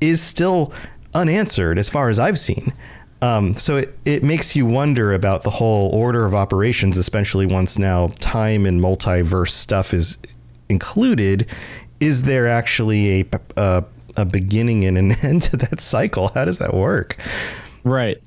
[0.00, 0.72] is still
[1.14, 2.72] unanswered as far as I've seen.
[3.20, 7.76] Um, so it, it makes you wonder about the whole order of operations, especially once
[7.76, 10.18] now time and multiverse stuff is
[10.68, 11.46] included.
[12.00, 13.84] Is there actually a, a,
[14.16, 16.28] a beginning and an end to that cycle?
[16.28, 17.16] How does that work?
[17.84, 18.18] Right.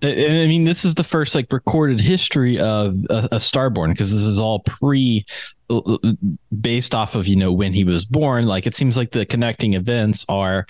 [0.00, 4.20] I mean, this is the first like recorded history of a, a Starborn because this
[4.20, 5.26] is all pre,
[5.70, 5.98] uh,
[6.60, 8.46] based off of you know when he was born.
[8.46, 10.68] Like it seems like the connecting events are,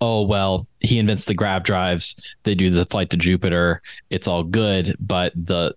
[0.00, 2.34] oh well, he invents the grav drives.
[2.44, 3.82] They do the flight to Jupiter.
[4.08, 5.74] It's all good, but the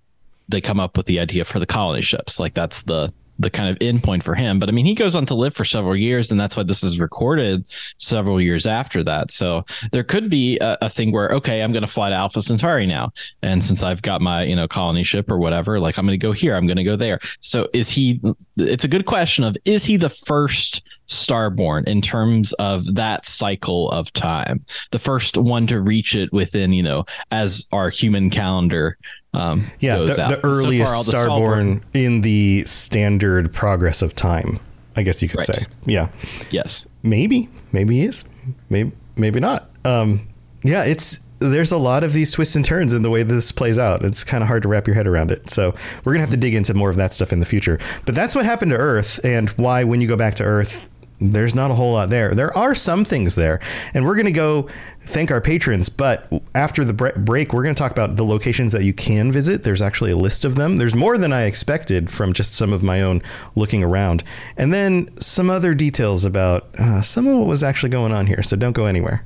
[0.47, 2.39] they come up with the idea for the colony ships.
[2.39, 4.59] Like that's the the kind of end point for him.
[4.59, 6.83] But I mean, he goes on to live for several years, and that's why this
[6.83, 7.65] is recorded
[7.97, 9.31] several years after that.
[9.31, 12.41] So there could be a, a thing where, okay, I'm going to fly to Alpha
[12.41, 16.05] Centauri now, and since I've got my you know colony ship or whatever, like I'm
[16.05, 17.19] going to go here, I'm going to go there.
[17.39, 18.21] So is he?
[18.57, 23.89] It's a good question of is he the first starborn in terms of that cycle
[23.91, 28.97] of time, the first one to reach it within you know as our human calendar
[29.33, 34.59] um, yeah, the, the, earliest so far, starborn in the standard progress of time.
[34.95, 35.47] I guess you could right.
[35.47, 35.65] say.
[35.85, 36.09] Yeah.
[36.51, 36.85] Yes.
[37.01, 37.49] Maybe.
[37.71, 38.23] Maybe he is.
[38.69, 38.91] Maybe.
[39.15, 39.69] Maybe not.
[39.85, 40.27] Um,
[40.63, 40.83] yeah.
[40.83, 44.05] It's there's a lot of these twists and turns in the way this plays out.
[44.05, 45.49] It's kind of hard to wrap your head around it.
[45.49, 47.79] So we're gonna have to dig into more of that stuff in the future.
[48.05, 50.89] But that's what happened to Earth, and why when you go back to Earth,
[51.31, 52.33] there's not a whole lot there.
[52.33, 53.59] There are some things there,
[53.93, 54.69] and we're going to go
[55.05, 55.89] thank our patrons.
[55.89, 59.63] But after the break, we're going to talk about the locations that you can visit.
[59.63, 60.77] There's actually a list of them.
[60.77, 63.21] There's more than I expected from just some of my own
[63.55, 64.23] looking around,
[64.57, 68.43] and then some other details about uh, some of what was actually going on here.
[68.43, 69.25] So don't go anywhere.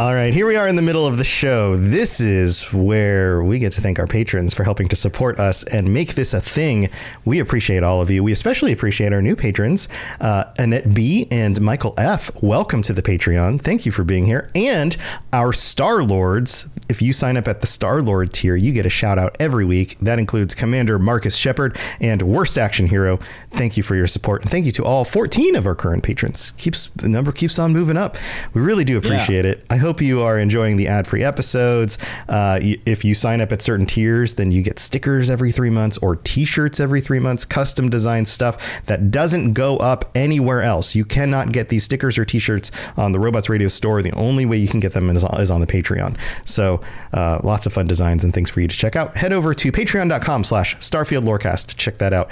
[0.00, 1.76] All right, here we are in the middle of the show.
[1.76, 5.92] This is where we get to thank our patrons for helping to support us and
[5.92, 6.88] make this a thing.
[7.26, 8.24] We appreciate all of you.
[8.24, 12.30] We especially appreciate our new patrons, uh, Annette B and Michael F.
[12.42, 13.60] Welcome to the Patreon.
[13.60, 14.50] Thank you for being here.
[14.54, 14.96] And
[15.34, 16.66] our Star Lords.
[16.88, 19.66] If you sign up at the Star Lord tier, you get a shout out every
[19.66, 19.98] week.
[20.00, 23.18] That includes Commander Marcus Shepard and Worst Action Hero.
[23.50, 24.42] Thank you for your support.
[24.42, 26.52] And thank you to all 14 of our current patrons.
[26.52, 28.16] Keeps the number keeps on moving up.
[28.54, 29.52] We really do appreciate yeah.
[29.52, 29.66] it.
[29.68, 31.96] I hope you are enjoying the ad free episodes.
[32.28, 35.96] Uh, if you sign up at certain tiers, then you get stickers every three months
[35.98, 40.94] or t shirts every three months, custom design stuff that doesn't go up anywhere else.
[40.94, 44.02] You cannot get these stickers or t shirts on the Robots Radio store.
[44.02, 46.18] The only way you can get them is, is on the Patreon.
[46.44, 46.82] So
[47.14, 49.16] uh, lots of fun designs and things for you to check out.
[49.16, 52.30] Head over to patreon.com slash Starfield Lorecast check that out.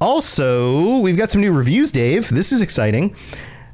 [0.00, 2.28] Also, we've got some new reviews, Dave.
[2.28, 3.14] This is exciting.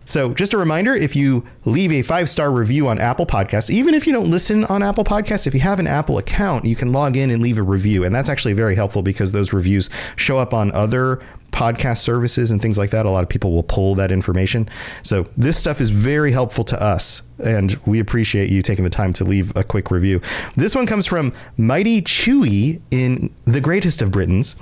[0.09, 3.93] So, just a reminder if you leave a five star review on Apple Podcasts, even
[3.93, 6.93] if you don't listen on Apple Podcasts, if you have an Apple account, you can
[6.93, 8.05] log in and leave a review.
[8.05, 11.21] And that's actually very helpful because those reviews show up on other
[11.53, 14.67] podcast services and things like that, a lot of people will pull that information.
[15.03, 19.13] So this stuff is very helpful to us, and we appreciate you taking the time
[19.15, 20.23] to leave a quick review.
[20.57, 24.57] This one comes from Mighty Chewy in the Greatest of Britons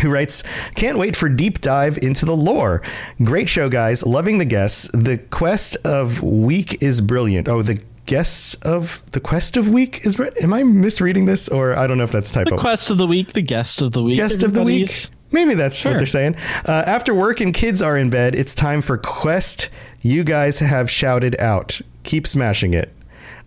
[0.00, 0.42] who writes,
[0.74, 2.82] Can't wait for deep dive into the lore.
[3.22, 4.04] Great show, guys.
[4.04, 4.88] Loving the guests.
[4.92, 7.48] The quest of week is brilliant.
[7.48, 10.18] Oh, the guests of the quest of week is.
[10.42, 12.56] Am I misreading this, or I don't know if that's a typo.
[12.56, 15.08] The quest of the week, the guest of the week, guest of the week.
[15.32, 15.92] Maybe that's sure.
[15.92, 16.36] what they're saying.
[16.64, 19.68] Uh, after work and kids are in bed, it's time for quest.
[20.00, 21.80] You guys have shouted out.
[22.04, 22.92] Keep smashing it.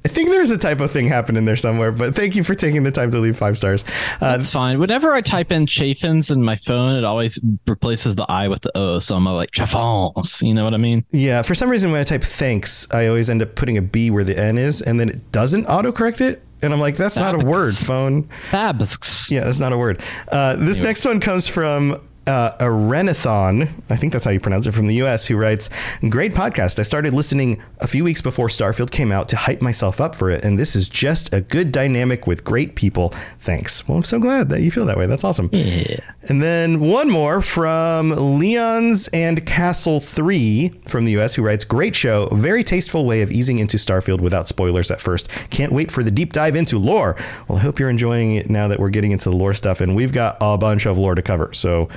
[0.05, 2.91] I think there's a typo thing happening there somewhere, but thank you for taking the
[2.91, 3.83] time to leave five stars.
[4.21, 4.79] Uh, That's fine.
[4.79, 8.71] Whenever I type in Chafins in my phone, it always replaces the I with the
[8.77, 8.99] O.
[8.99, 10.41] So I'm like, Chafons.
[10.41, 11.03] You know what I mean?
[11.11, 11.41] Yeah.
[11.41, 14.23] For some reason, when I type thanks, I always end up putting a B where
[14.23, 16.43] the N is, and then it doesn't autocorrect it.
[16.61, 18.23] And I'm like, that's not a word, phone.
[18.49, 19.29] Fabs.
[19.31, 20.01] Yeah, that's not a word.
[20.29, 20.89] Uh, this anyway.
[20.89, 21.97] next one comes from
[22.29, 25.69] uh, Arenathon, I think that's how you pronounce it, from the US, who writes,
[26.07, 26.77] Great podcast.
[26.77, 30.29] I started listening a few weeks before Starfield came out to hype myself up for
[30.29, 33.09] it, and this is just a good dynamic with great people.
[33.39, 33.87] Thanks.
[33.87, 35.07] Well, I'm so glad that you feel that way.
[35.07, 35.49] That's awesome.
[35.51, 35.99] Yeah.
[36.23, 41.95] And then one more from Leon's and Castle 3 from the US, who writes, Great
[41.95, 42.27] show.
[42.27, 45.29] Very tasteful way of easing into Starfield without spoilers at first.
[45.49, 47.15] Can't wait for the deep dive into lore.
[47.47, 49.95] Well, I hope you're enjoying it now that we're getting into the lore stuff, and
[49.95, 51.51] we've got a bunch of lore to cover.
[51.53, 51.89] So,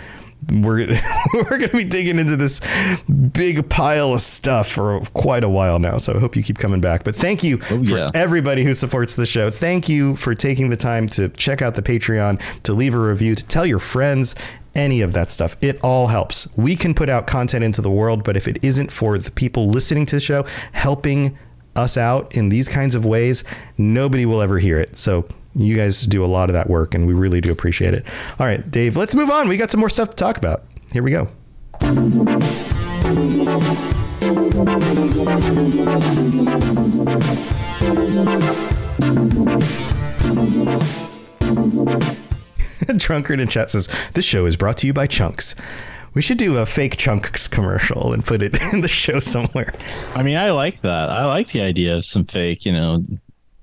[0.50, 0.86] we're
[1.34, 2.60] we're going to be digging into this
[3.32, 5.98] big pile of stuff for quite a while now.
[5.98, 7.04] So I hope you keep coming back.
[7.04, 8.10] But thank you oh, yeah.
[8.10, 9.50] for everybody who supports the show.
[9.50, 13.34] Thank you for taking the time to check out the Patreon, to leave a review,
[13.34, 14.34] to tell your friends,
[14.74, 15.56] any of that stuff.
[15.60, 16.48] It all helps.
[16.56, 19.68] We can put out content into the world, but if it isn't for the people
[19.68, 21.36] listening to the show, helping
[21.76, 23.44] us out in these kinds of ways,
[23.78, 24.96] nobody will ever hear it.
[24.96, 28.06] So you guys do a lot of that work, and we really do appreciate it.
[28.38, 29.48] All right, Dave, let's move on.
[29.48, 30.64] We got some more stuff to talk about.
[30.92, 31.28] Here we go.
[42.96, 45.54] Drunkard in chat says, This show is brought to you by Chunks.
[46.14, 49.72] We should do a fake Chunks commercial and put it in the show somewhere.
[50.14, 51.10] I mean, I like that.
[51.10, 53.02] I like the idea of some fake, you know,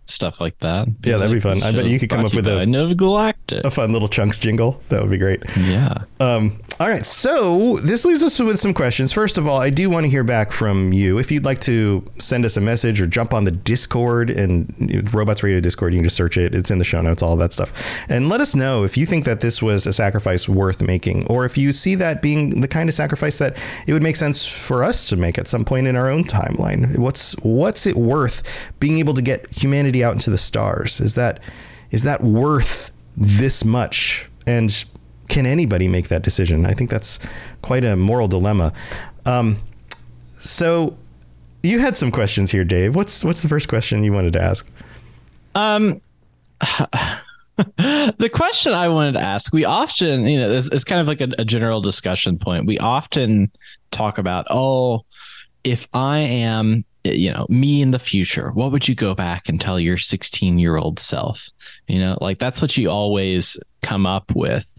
[0.10, 0.88] stuff like that.
[1.04, 1.62] yeah, that'd be fun.
[1.64, 4.82] I bet you could come up with a Nova Galactic, a fun little chunks jingle.
[4.90, 5.44] That would be great.
[5.58, 6.04] Yeah.
[6.20, 9.12] Um, all right, so this leaves us with some questions.
[9.12, 11.18] First of all, I do want to hear back from you.
[11.18, 15.44] If you'd like to send us a message or jump on the Discord and Robots
[15.44, 16.56] Radio Discord, you can just search it.
[16.56, 17.74] It's in the show notes, all that stuff.
[18.08, 21.44] And let us know if you think that this was a sacrifice worth making, or
[21.44, 24.82] if you see that being the kind of sacrifice that it would make sense for
[24.82, 26.98] us to make at some point in our own timeline.
[26.98, 28.42] What's what's it worth
[28.80, 31.02] being able to get humanity out into the stars?
[31.02, 31.42] Is that
[31.92, 34.30] is that worth this much?
[34.48, 34.86] And
[35.30, 36.66] can anybody make that decision?
[36.66, 37.20] I think that's
[37.62, 38.74] quite a moral dilemma.
[39.26, 39.60] Um,
[40.26, 40.98] so
[41.64, 42.96] you had some questions here, Dave.
[42.96, 44.70] What's what's the first question you wanted to ask?
[45.56, 46.02] Um,
[47.78, 51.22] the question I wanted to ask, we often, you know, it's, it's kind of like
[51.22, 52.66] a, a general discussion point.
[52.66, 53.52] We often
[53.92, 55.06] talk about, oh,
[55.64, 59.62] if I am you know me in the future what would you go back and
[59.62, 61.50] tell your 16 year old self
[61.88, 64.72] you know like that's what you always come up with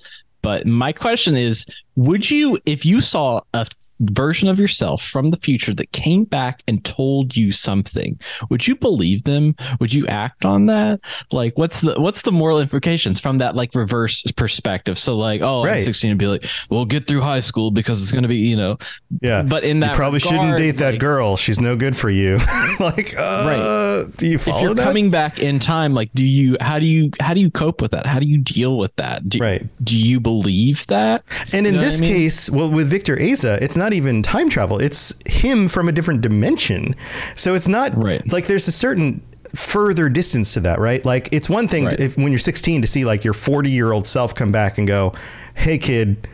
[0.42, 3.66] but my question is would you, if you saw a
[4.00, 8.74] version of yourself from the future that came back and told you something, would you
[8.74, 9.54] believe them?
[9.80, 11.00] Would you act on that?
[11.30, 14.98] Like, what's the what's the moral implications from that like reverse perspective?
[14.98, 15.78] So, like, oh, right.
[15.78, 18.36] I'm 16 and be like, well, get through high school because it's going to be,
[18.36, 18.78] you know,
[19.20, 19.42] yeah.
[19.42, 21.36] But in that, you probably regard, shouldn't date that like, girl.
[21.36, 22.36] She's no good for you.
[22.80, 24.16] like, uh, right?
[24.16, 24.82] Do you follow If you're that?
[24.82, 26.56] coming back in time, like, do you?
[26.60, 27.10] How do you?
[27.20, 28.06] How do you cope with that?
[28.06, 29.28] How do you deal with that?
[29.28, 29.66] Do, right?
[29.84, 31.24] Do you believe that?
[31.52, 32.12] And in you know this I mean?
[32.14, 34.80] case, well, with Victor Aza, it's not even time travel.
[34.80, 36.94] It's him from a different dimension.
[37.34, 38.22] So it's not right.
[38.32, 39.22] Like there's a certain
[39.54, 41.04] further distance to that, right?
[41.04, 41.96] Like it's one thing right.
[41.96, 44.78] to, if when you're 16 to see like your 40 year old self come back
[44.78, 45.12] and go,
[45.54, 46.28] "Hey kid,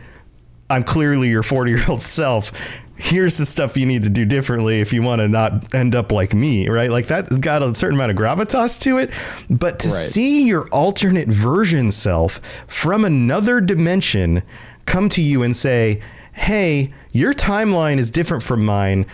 [0.69, 2.51] I'm clearly your 40 year old self."
[2.99, 6.11] Here's the stuff you need to do differently if you want to not end up
[6.11, 6.89] like me, right?
[6.89, 9.11] Like that's got a certain amount of gravitas to it.
[9.51, 9.93] But to right.
[9.95, 14.41] see your alternate version self from another dimension
[14.87, 16.01] come to you and say,
[16.33, 19.05] hey, your timeline is different from mine,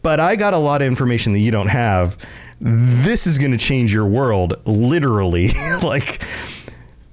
[0.00, 2.16] but I got a lot of information that you don't have.
[2.60, 5.48] This is going to change your world, literally.
[5.82, 6.24] like,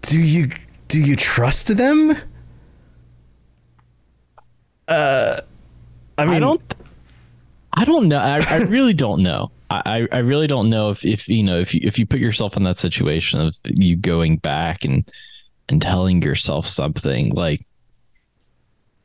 [0.02, 0.50] do you
[0.88, 2.16] do you trust them?
[4.88, 5.42] Uh,
[6.18, 6.76] I mean, I don't.
[7.74, 8.18] I don't know.
[8.18, 9.52] I, I really don't know.
[9.72, 12.58] I, I really don't know if, if you know if you if you put yourself
[12.58, 15.08] in that situation of you going back and
[15.70, 17.62] and telling yourself something like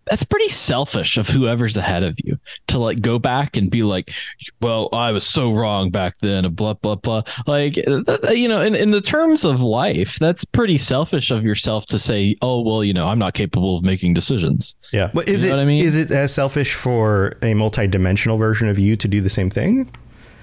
[0.06, 4.12] that's pretty selfish of whoever's ahead of you to like go back and be like,
[4.60, 7.22] well, I was so wrong back then, blah, blah, blah.
[7.46, 11.86] Like, uh, you know, in, in the terms of life, that's pretty selfish of yourself
[11.86, 14.76] to say, oh, well, you know, I'm not capable of making decisions.
[14.92, 15.10] Yeah.
[15.14, 15.84] But is You know it what I mean?
[15.84, 19.90] is it as selfish for a multi-dimensional version of you to do the same thing?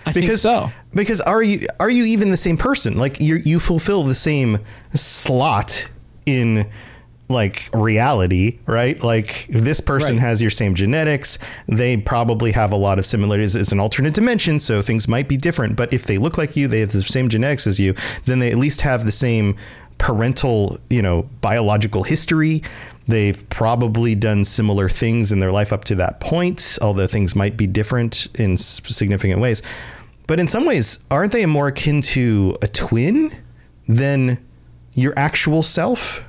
[0.05, 0.72] I think so.
[0.95, 2.97] Because are you are you even the same person?
[2.97, 4.57] Like you you fulfill the same
[4.95, 5.88] slot
[6.26, 6.68] in
[7.32, 9.01] like reality, right?
[9.03, 10.21] Like this person Right.
[10.21, 11.38] has your same genetics.
[11.67, 13.55] They probably have a lot of similarities.
[13.55, 15.75] It's an alternate dimension, so things might be different.
[15.75, 18.51] But if they look like you, they have the same genetics as you, then they
[18.51, 19.55] at least have the same
[19.97, 22.63] parental, you know, biological history.
[23.07, 27.57] They've probably done similar things in their life up to that point, although things might
[27.57, 29.61] be different in significant ways.
[30.27, 33.32] But in some ways, aren't they more akin to a twin
[33.88, 34.38] than
[34.93, 36.27] your actual self?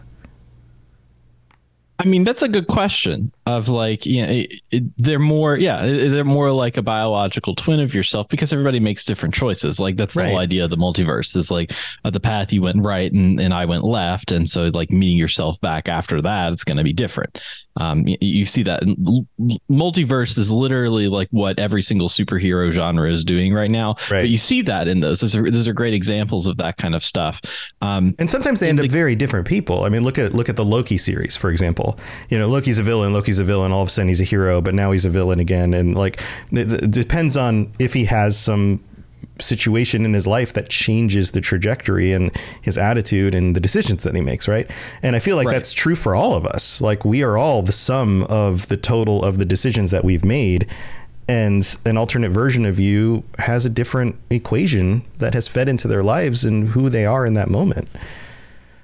[2.03, 3.30] I mean, that's a good question.
[3.45, 7.80] Of like, you know, it, it, they're more, yeah, they're more like a biological twin
[7.80, 9.80] of yourself because everybody makes different choices.
[9.80, 11.72] Like that's the whole idea of the multiverse is like
[12.05, 15.18] uh, the path you went right and, and I went left, and so like meeting
[15.18, 17.43] yourself back after that, it's going to be different.
[17.80, 18.82] Um, you, you see that
[19.70, 23.95] multiverse is literally like what every single superhero genre is doing right now.
[24.11, 24.22] Right.
[24.22, 25.20] But you see that in those.
[25.20, 27.40] Those are those are great examples of that kind of stuff.
[27.80, 29.84] Um, And sometimes they end up very different people.
[29.84, 31.99] I mean, look at look at the Loki series, for example.
[32.28, 34.61] You know, Loki's a villain, Loki's a villain, all of a sudden he's a hero,
[34.61, 35.74] but now he's a villain again.
[35.74, 36.20] And like
[36.51, 38.83] it, it depends on if he has some
[39.41, 42.30] situation in his life that changes the trajectory and
[42.61, 44.70] his attitude and the decisions that he makes, right?
[45.03, 45.55] And I feel like Right.
[45.55, 46.80] that's true for all of us.
[46.80, 50.66] Like we are all the sum of the total of the decisions that we've made.
[51.28, 56.03] And an alternate version of you has a different equation that has fed into their
[56.03, 57.89] lives and who they are in that moment.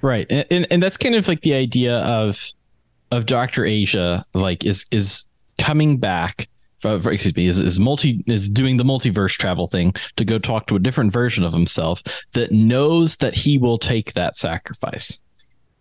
[0.01, 0.25] Right.
[0.29, 2.51] And, and and that's kind of like the idea of
[3.11, 3.63] of Dr.
[3.63, 6.47] Aza like is is coming back
[6.79, 10.67] for- excuse me is, is multi is doing the multiverse travel thing to go talk
[10.67, 12.01] to a different version of himself
[12.33, 15.19] that knows that he will take that sacrifice.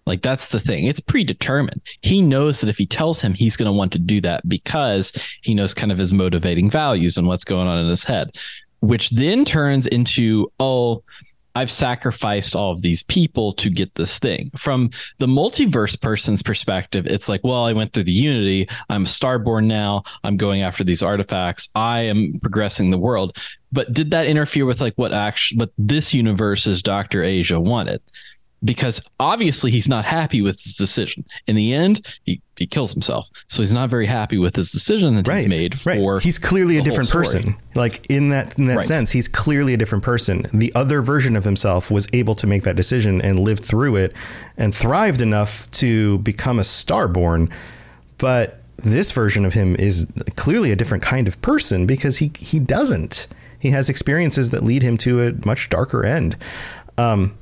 [0.06, 0.86] Like that's the thing.
[0.86, 1.82] It's predetermined.
[2.00, 5.12] He knows that if he tells him he's going to want to do that because
[5.42, 8.34] he knows kind of his motivating values and what's going on in his head,
[8.80, 11.02] which then turns into, oh,
[11.54, 14.50] I've sacrificed all of these people to get this thing.
[14.56, 18.68] From the multiverse person's perspective, it's like, well, I went through the Unity.
[18.88, 20.02] I'm Starborn now.
[20.24, 21.68] I'm going after these artifacts.
[21.74, 23.36] I am progressing the world.
[23.72, 28.02] But did that interfere with like what actually what this universe's Doctor Aza wanted?
[28.64, 31.24] Because obviously he's not happy with his decision.
[31.46, 33.28] In the end, he, he kills himself.
[33.46, 36.82] So he's not very happy with his decision that he's made for he's clearly a
[36.82, 37.56] different person.
[37.76, 38.86] Like in that in that Right.
[38.86, 40.44] sense he's clearly a different person.
[40.52, 44.12] The other version of himself was able to make that decision and live through it
[44.56, 47.52] and thrived enough to become a starborn.
[48.18, 50.04] But this version of him is
[50.34, 53.28] clearly a different kind of person because he he doesn't.
[53.60, 56.36] He has experiences that lead him to a much darker end.
[56.96, 57.36] Um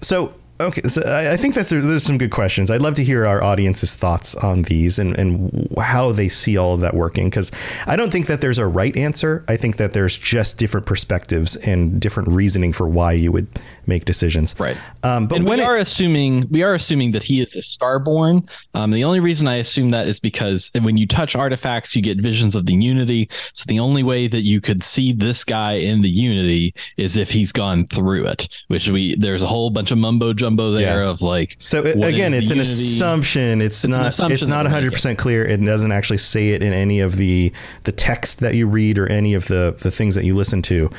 [0.00, 3.24] so okay so i I think that's there's some good questions i'd love to hear
[3.26, 7.50] our audience's thoughts on these and and how they see all of that working because
[7.86, 11.56] i don't think that there's a right answer i think that there's just different perspectives
[11.56, 13.46] and different reasoning for why you would
[13.86, 14.76] make decisions Right.
[15.02, 17.60] um but and when we it- are assuming we are assuming that he is the
[17.60, 18.48] starborn.
[18.74, 22.18] Um, the only reason I assume that is because when you touch artifacts, you get
[22.20, 23.28] visions of the Unity.
[23.52, 27.30] So the only way that you could see this guy in the Unity is if
[27.30, 28.48] he's gone through it.
[28.68, 31.10] Which we there's a whole bunch of mumbo jumbo there Yeah.
[31.10, 31.56] of like.
[31.64, 32.70] So it, again, it's an Unity?
[32.70, 33.60] assumption.
[33.60, 34.06] It's, not.
[34.08, 34.90] assumption it's not that we're 100 making.
[34.96, 35.44] percent clear.
[35.44, 37.52] It doesn't actually say it in any of the
[37.84, 40.90] the text that you read or any of the the things that you listen to.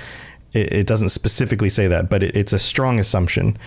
[0.53, 3.57] It, it doesn't specifically say that, but it, it's a strong assumption.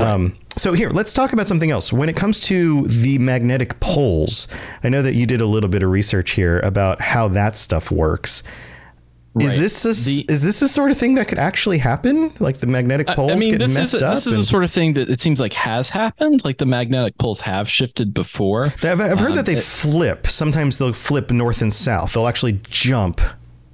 [0.00, 1.92] Um, so here, let's talk about something else.
[1.92, 4.46] When it comes to the magnetic poles,
[4.84, 7.90] I know that you did a little bit of research here about how that stuff
[7.90, 8.44] works.
[9.40, 12.32] Is this a, The- is this the sort of thing that could actually happen?
[12.40, 14.14] Like the magnetic poles I mean, get this messed a, up?
[14.14, 16.44] this is the sort of thing that it seems like has happened.
[16.44, 18.66] Like the magnetic poles have shifted before.
[18.82, 20.26] I've, I've heard Um, that they it- flip.
[20.26, 22.14] Sometimes they'll flip north and south.
[22.14, 23.20] They'll actually jump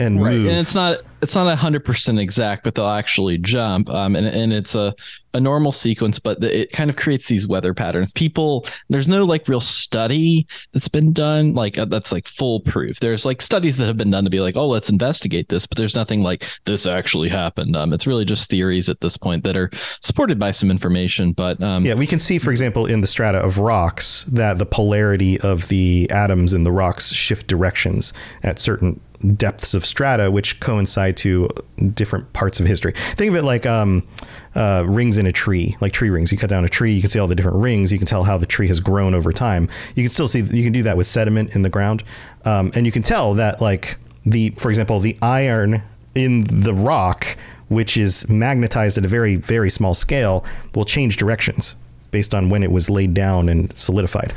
[0.00, 0.46] and right move.
[0.48, 4.74] and it's not it's not 100% exact but they'll actually jump um and, and it's
[4.74, 4.92] a
[5.34, 8.12] a normal sequence but it kind of creates these weather patterns.
[8.12, 13.00] People there's no like real study that's been done like uh, that's like foolproof.
[13.00, 15.76] There's like studies that have been done to be like oh let's investigate this but
[15.76, 17.76] there's nothing like this actually happened.
[17.76, 19.70] Um it's really just theories at this point that are
[20.00, 23.38] supported by some information but um yeah, we can see, for example, in the strata
[23.38, 28.12] of rocks that the polarity of the atoms in the rocks shift directions
[28.42, 29.00] at certain
[29.36, 31.48] depths of strata, which coincide to
[31.92, 32.92] different parts of history.
[33.14, 34.06] Think of it like um,
[34.54, 36.30] uh, rings in a tree, like tree rings.
[36.30, 37.92] You cut down a tree, you can see all the different rings.
[37.92, 39.68] You can tell how the tree has grown over time.
[39.94, 42.04] You can still see you can do that with sediment in the ground,
[42.44, 43.96] um, and you can tell that like
[44.26, 45.82] the, for example, the iron
[46.14, 47.36] in the rock,
[47.68, 50.44] which is magnetized at a very very small scale,
[50.74, 51.74] will change directions
[52.10, 54.32] based on when it was laid down and solidified.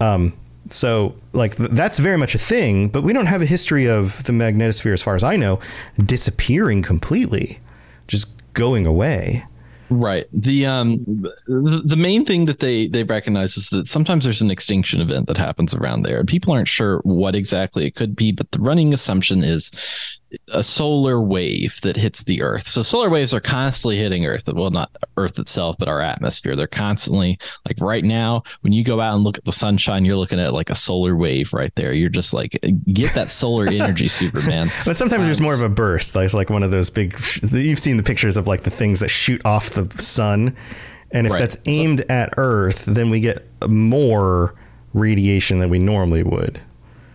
[0.00, 0.32] Um,
[0.70, 4.32] so like that's very much a thing, but we don't have a history of the
[4.32, 5.60] magnetosphere, as far as I know,
[6.04, 7.60] disappearing completely,
[8.06, 9.44] just going away.
[9.88, 10.26] Right.
[10.32, 11.04] The um
[11.46, 15.36] the, main thing that they they recognize is that sometimes there's an extinction event that
[15.36, 16.18] happens around there.
[16.18, 19.70] And people aren't sure what exactly it could be, but the running assumption is
[20.52, 22.66] a solar wave that hits the earth.
[22.66, 24.48] So solar waves are constantly hitting earth.
[24.52, 26.56] Well, not earth itself, but our atmosphere.
[26.56, 30.16] They're constantly like right now when you go out and look at the sunshine, you're
[30.16, 31.92] looking at like a solar wave right there.
[31.92, 32.58] You're just like
[32.92, 34.70] get that solar energy Superman.
[34.84, 36.14] But sometimes um, there's more of a burst.
[36.14, 37.12] Like like one of those big
[37.52, 40.56] you've seen the pictures of like the things that shoot off the sun.
[41.12, 41.38] And if right.
[41.38, 44.54] that's aimed so, at earth, then we get more
[44.92, 46.60] radiation than we normally would.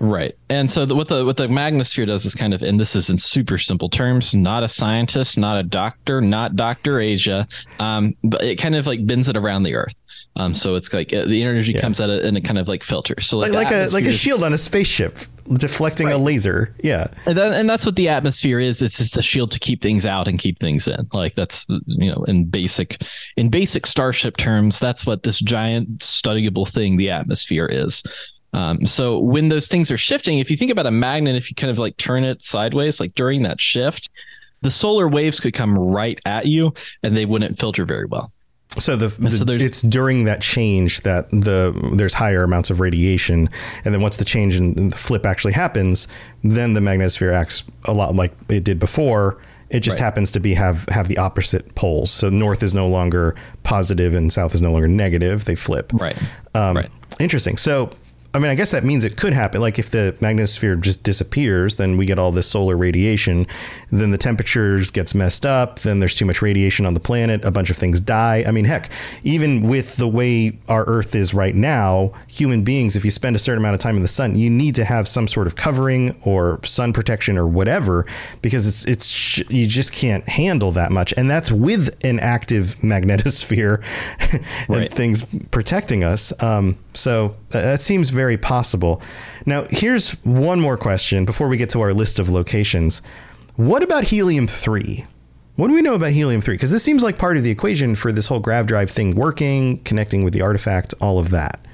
[0.01, 0.35] Right.
[0.49, 3.11] And so the, what the what the magnosphere does is kind of, and this is
[3.11, 7.47] in super simple terms, not a scientist, not a doctor, not Doctor Aza,
[7.79, 9.93] um, but it kind of like bends it around the Earth.
[10.37, 11.81] Um, so it's like uh, the energy yeah.
[11.81, 13.27] comes out and it kind of like filters.
[13.27, 15.19] So like, like, like a like a shield on a spaceship
[15.53, 16.15] deflecting right.
[16.15, 16.73] a laser.
[16.81, 18.81] Yeah, and, then, and that's what the atmosphere is.
[18.81, 21.05] It's just a shield to keep things out and keep things in.
[21.13, 23.03] Like that's you know in basic
[23.37, 28.01] in basic starship terms, that's what this giant studyable thing the atmosphere is.
[28.53, 31.55] Um, so when those things are shifting, if you think about a magnet, if you
[31.55, 34.09] kind of like turn it sideways, like during that shift,
[34.61, 36.73] the solar waves could come right at you
[37.03, 38.31] and they wouldn't filter very well.
[38.77, 43.49] So the, the so it's during that change that the there's higher amounts of radiation,
[43.83, 46.07] and then once the change and the flip actually happens,
[46.41, 49.41] then the magnetosphere acts a lot like it did before.
[49.71, 50.05] It just right.
[50.05, 52.11] happens to be have have the opposite poles.
[52.11, 55.43] So north is no longer positive and south is no longer negative.
[55.43, 55.91] They flip.
[55.93, 56.17] Right.
[56.55, 56.91] Um, right.
[57.19, 57.57] Interesting.
[57.57, 57.91] So
[58.33, 59.59] I mean, I guess that means it could happen.
[59.59, 63.45] Like if the magnetosphere just disappears, then we get all this solar radiation.
[63.89, 65.79] Then the temperatures gets messed up.
[65.79, 67.43] Then there's too much radiation on the planet.
[67.43, 68.45] A bunch of things die.
[68.47, 68.89] I mean, heck,
[69.23, 73.39] even with the way our Earth is right now, human beings, if you spend a
[73.39, 76.15] certain amount of time in the sun, you need to have some sort of covering
[76.23, 78.05] or sun protection or whatever
[78.41, 81.13] because it's it's you just can't handle that much.
[81.17, 83.83] And that's with an active magnetosphere
[84.69, 84.91] and right.
[84.91, 86.31] things protecting us.
[86.41, 89.01] Um, so uh, that seems very possible.
[89.45, 93.01] Now, here's one more question before we get to our list of locations.
[93.55, 95.05] What about helium 3?
[95.55, 96.55] What do we know about helium 3?
[96.55, 99.79] Because this seems like part of the equation for this whole grav drive thing working,
[99.79, 101.65] connecting with the artifact, all of that.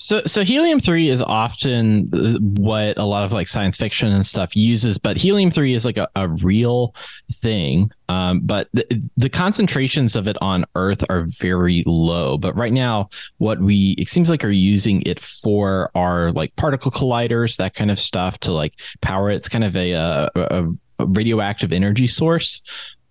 [0.00, 2.08] So, so helium three is often
[2.56, 5.98] what a lot of like science fiction and stuff uses, but helium three is like
[5.98, 6.94] a, a real
[7.30, 7.92] thing.
[8.08, 12.38] Um, but the, the concentrations of it on Earth are very low.
[12.38, 16.90] But right now, what we it seems like are using it for are like particle
[16.90, 19.36] colliders, that kind of stuff to like power it.
[19.36, 22.62] It's kind of a, a, a radioactive energy source.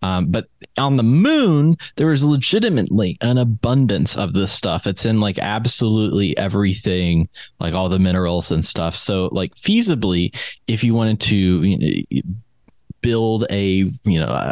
[0.02, 0.48] Um, but
[0.78, 4.88] on the moon, there is legitimately an abundance of this stuff.
[4.88, 7.28] It's in like absolutely everything,
[7.60, 8.96] like all the minerals and stuff.
[8.96, 10.36] So, like, feasibly,
[10.68, 12.34] if you wanted to you know,
[13.02, 14.52] build a, you know,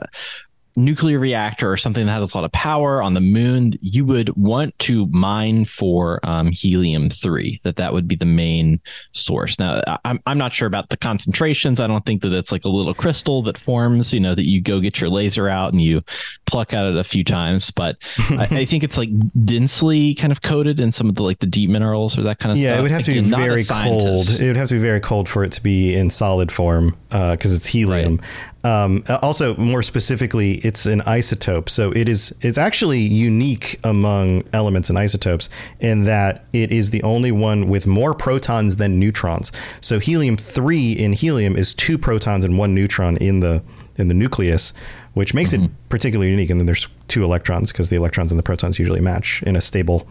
[0.78, 4.36] nuclear reactor or something that has a lot of power on the moon, you would
[4.38, 7.60] want to mine for um, helium three.
[7.64, 8.80] That that would be the main
[9.12, 9.60] source.
[9.60, 11.80] Now, I'm I'm not sure about the concentrations.
[11.80, 14.14] I don't think that it's like a little crystal that forms.
[14.14, 16.04] You know that you go get your laser out and you
[16.46, 17.72] pluck at it a few times.
[17.72, 17.98] But
[18.30, 19.10] I, I, think it's like
[19.44, 22.52] densely kind of coated in some of the like the deep minerals or that kind
[22.52, 22.76] of yeah, stuff.
[22.76, 24.30] Yeah, it would have to be very cold.
[24.30, 27.52] It would have to be very cold for it to be in solid form because
[27.52, 28.18] uh, it's helium.
[28.18, 28.26] Right.
[28.68, 34.90] Um, also, more specifically, it's an isotope, so it is it's actually unique among elements
[34.90, 35.50] and isotopes
[35.80, 39.54] in that it is the only one with more protons than neutrons.
[39.80, 43.64] So helium three in helium is two protons and one neutron in the
[43.96, 44.74] in the nucleus,
[45.14, 45.66] which makes mm-hmm.
[45.66, 46.50] it particularly unique.
[46.50, 49.62] And then there's two electrons because the electrons and the protons usually match in a
[49.62, 50.06] stable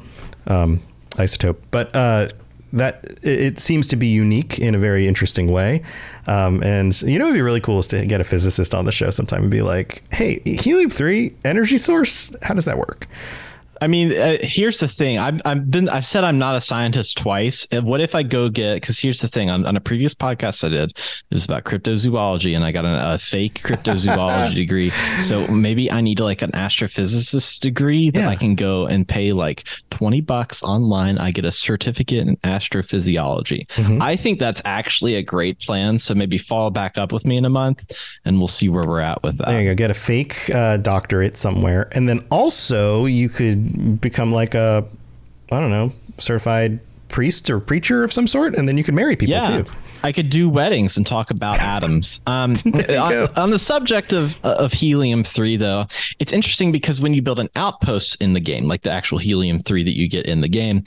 [0.46, 0.80] um,
[1.18, 1.58] isotope.
[1.70, 2.28] But uh,
[2.72, 5.82] that it seems to be unique in a very interesting way.
[6.26, 8.92] Um, and you know, it'd be really cool is to get a physicist on the
[8.92, 13.06] show sometime and be like, "Hey, helium three energy source, how does that work?"
[13.80, 15.18] I mean, uh, here's the thing.
[15.18, 17.66] I've, I've been, I've said I'm not a scientist twice.
[17.72, 20.68] What if I go get, because here's the thing on, on a previous podcast I
[20.68, 20.96] did, it
[21.34, 24.90] was about cryptozoology and I got a, a fake cryptozoology degree.
[24.90, 28.28] So maybe I need like an astrophysicist degree that Yeah.
[28.28, 31.18] I can go and pay like 20 bucks online.
[31.18, 33.66] I get a certificate in astrophysiology.
[33.68, 34.02] Mm-hmm.
[34.02, 35.98] I think that's actually a great plan.
[35.98, 37.90] So maybe follow back up with me in a month
[38.24, 39.46] and we'll see where we're at with that.
[39.48, 39.74] There you go.
[39.74, 43.65] Get a fake uh, doctorate somewhere, and then also you could
[44.00, 44.86] become like a,
[45.50, 49.16] I don't know, certified priest or preacher of some sort, and then you could marry
[49.16, 49.62] people yeah.
[49.62, 49.70] too.
[50.02, 52.20] I could do weddings and talk about atoms.
[52.26, 55.86] Um, on, on the subject of of helium three, though,
[56.18, 59.58] it's interesting because when you build an outpost in the game, like the actual helium
[59.58, 60.84] three that you get in the game,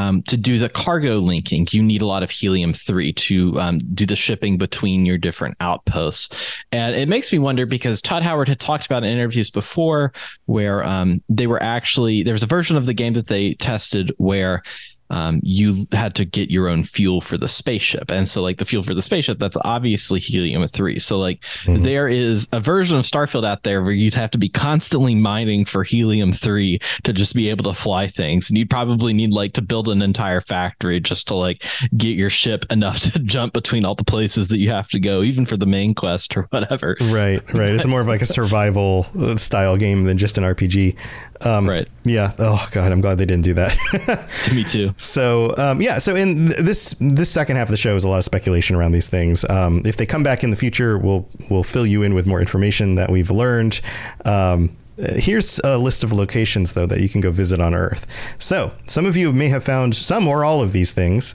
[0.00, 3.78] um, to do the cargo linking, you need a lot of helium three to um,
[3.78, 6.34] do the shipping between your different outposts.
[6.72, 10.12] And it makes me wonder because Todd Howard had talked about in interviews before
[10.46, 14.12] where um, they were actually there was a version of the game that they tested
[14.16, 14.62] where
[15.10, 18.10] um, you had to get your own fuel for the spaceship.
[18.10, 20.98] And so, like, the fuel for the spaceship, that's obviously helium 3.
[20.98, 24.48] So, like, there is a version of Starfield out there where you'd have to be
[24.48, 28.50] constantly mining for helium 3 to just be able to fly things.
[28.50, 31.64] And you'd probably need, like, to build an entire factory just to, like,
[31.96, 35.22] get your ship enough to jump between all the places that you have to go,
[35.22, 36.96] even for the main quest or whatever.
[37.00, 37.70] Right, right.
[37.70, 40.96] It's more of like a survival uh, style game than just an RPG.
[41.42, 41.88] Um, Right.
[42.04, 42.32] Yeah.
[42.38, 44.28] Oh God, I'm glad they didn't do that.
[44.54, 44.94] Me too.
[44.98, 48.08] So um, yeah, so in th- this this second half of the show is a
[48.08, 49.44] lot of speculation around these things.
[49.48, 52.40] Um, if they come back in the future, we'll we'll fill you in with more
[52.40, 53.80] information that we've learned.
[54.24, 58.06] Um, here's a list of locations though that you can go visit on Earth.
[58.38, 61.34] So some of you may have found some or all of these things.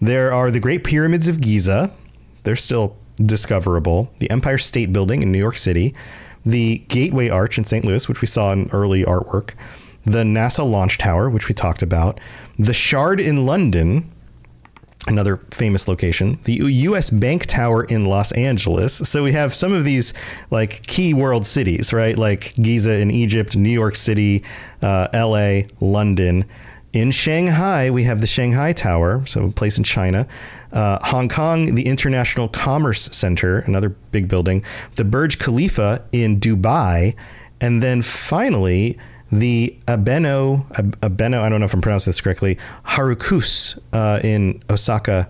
[0.00, 1.92] There are the Great Pyramids of Giza.
[2.42, 4.10] They're still discoverable.
[4.18, 5.94] The Empire State Building in New York City.
[6.46, 7.84] The Gateway Arch in St.
[7.84, 9.54] Louis, which we saw in early artwork
[10.06, 12.20] the NASA launch tower, which we talked about,
[12.58, 14.10] the Shard in London,
[15.08, 17.10] another famous location, the U.S.
[17.10, 18.96] Bank Tower in Los Angeles.
[18.96, 20.14] So we have some of these
[20.50, 22.16] like key world cities, right?
[22.16, 24.44] Like Giza in Egypt, New York City,
[24.80, 26.44] uh, L.A., London.
[26.96, 30.26] In Shanghai, we have the Shanghai Tower, so a place in China.
[30.72, 34.64] Uh, Hong Kong, the International Commerce Center, another big building.
[34.94, 37.14] The Burj Khalifa in Dubai.
[37.60, 38.98] And then finally,
[39.30, 45.28] the Abeno, Abeno, I don't know if I'm pronouncing this correctly, Harukas uh, in Osaka,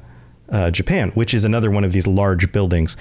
[0.51, 2.97] uh, Japan, which is another one of these large buildings.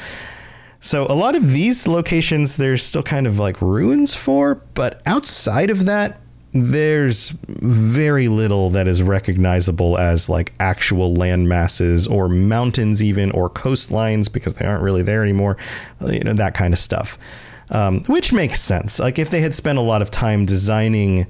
[0.80, 5.70] So a lot of these locations, there's still kind of like ruins for, but outside
[5.70, 6.20] of that,
[6.56, 13.50] there's very little that is recognizable as like actual land masses or mountains, even or
[13.50, 15.58] coastlines, because they aren't really there anymore.
[16.00, 17.18] You know that kind of stuff,
[17.72, 19.00] um, which makes sense.
[19.00, 21.28] Like if they had spent a lot of time designing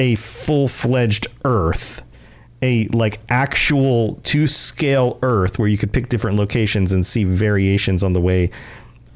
[0.00, 2.02] a full-fledged Earth
[2.62, 8.02] a like actual to scale Earth where you could pick different locations and see variations
[8.02, 8.50] on the way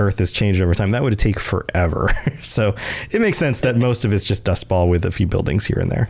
[0.00, 0.90] Earth has changed over time.
[0.90, 2.10] That would take forever.
[2.42, 2.74] so
[3.10, 5.78] it makes sense that most of it's just dust ball with a few buildings here
[5.78, 6.08] and there.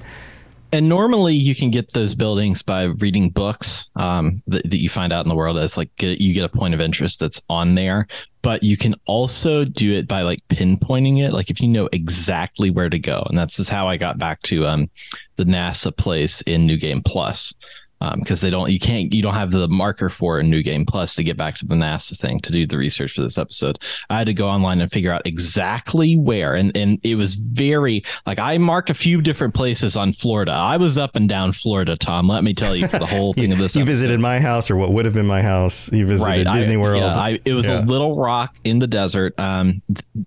[0.73, 5.13] And normally you can get those buildings by reading books um, that, that you find
[5.13, 7.75] out in the world as like get, you get a point of interest that's on
[7.75, 8.07] there.
[8.43, 12.71] But you can also do it by like pinpointing it, like if you know exactly
[12.71, 13.27] where to go.
[13.29, 14.91] And that's just how I got back to um,
[15.37, 17.53] the NASA place in New Game Plus
[18.17, 21.15] because they don't you can't you don't have the marker for a new game plus
[21.15, 23.79] to get back to the nasa thing to do the research for this episode
[24.09, 28.03] i had to go online and figure out exactly where and and it was very
[28.27, 31.95] like i marked a few different places on florida i was up and down florida
[31.97, 33.91] tom let me tell you for the whole thing you, of this you episode.
[33.93, 35.93] visited my house or what would have been my house.
[35.93, 37.03] You visited I- Disney World.
[37.03, 37.81] yeah, I, it was Yeah.
[37.81, 39.39] a little rock in the desert.
[39.39, 39.83] Um,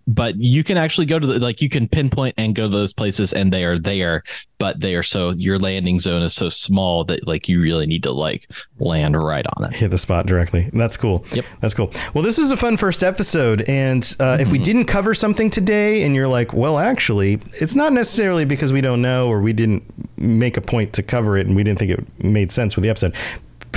[0.07, 2.93] but you can actually go to the, like you can pinpoint and go to those
[2.93, 4.23] places, and they are there.
[4.59, 8.03] But they are so your landing zone is so small that like you really need
[8.03, 8.49] to like
[8.79, 9.75] land right on it.
[9.75, 10.69] hit the spot directly.
[10.73, 11.25] That's cool.
[11.31, 11.45] Yep.
[11.61, 11.91] That's cool.
[12.13, 13.61] Well, this is a fun first episode.
[13.67, 17.93] And uh, if we didn't cover something today and you're like, well, actually, it's not
[17.93, 19.83] necessarily because we don't know or we didn't
[20.17, 22.89] make a point to cover it and we didn't think it made sense with the
[22.89, 23.15] episode.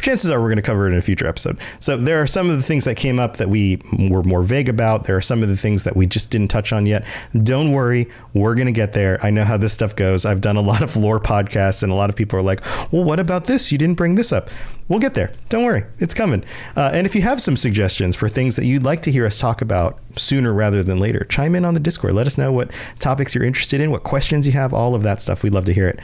[0.07, 1.59] Chances are we're going to cover it in a future episode.
[1.81, 4.69] So there are some of the things that came up that we were more vague
[4.69, 5.03] about.
[5.03, 7.05] There are some of the things that we just didn't touch on yet.
[7.37, 9.19] Don't worry, we're going to get there.
[9.21, 10.25] I know how this stuff goes.
[10.25, 12.61] I've done a lot of lore podcasts, and a lot of people are like,
[12.93, 13.73] well, what about this?
[13.73, 14.49] You didn't bring this up.
[14.89, 15.33] We'll get there.
[15.49, 16.45] Don't worry, it's coming.
[16.77, 19.39] Uh, and if you have some suggestions for things that you'd like to hear us
[19.41, 22.15] talk about sooner rather than later, chime in on the Discord.
[22.15, 22.71] Let us know what
[23.01, 25.43] topics you're interested in, what questions you have, all of that stuff.
[25.43, 25.99] We'd love to hear it.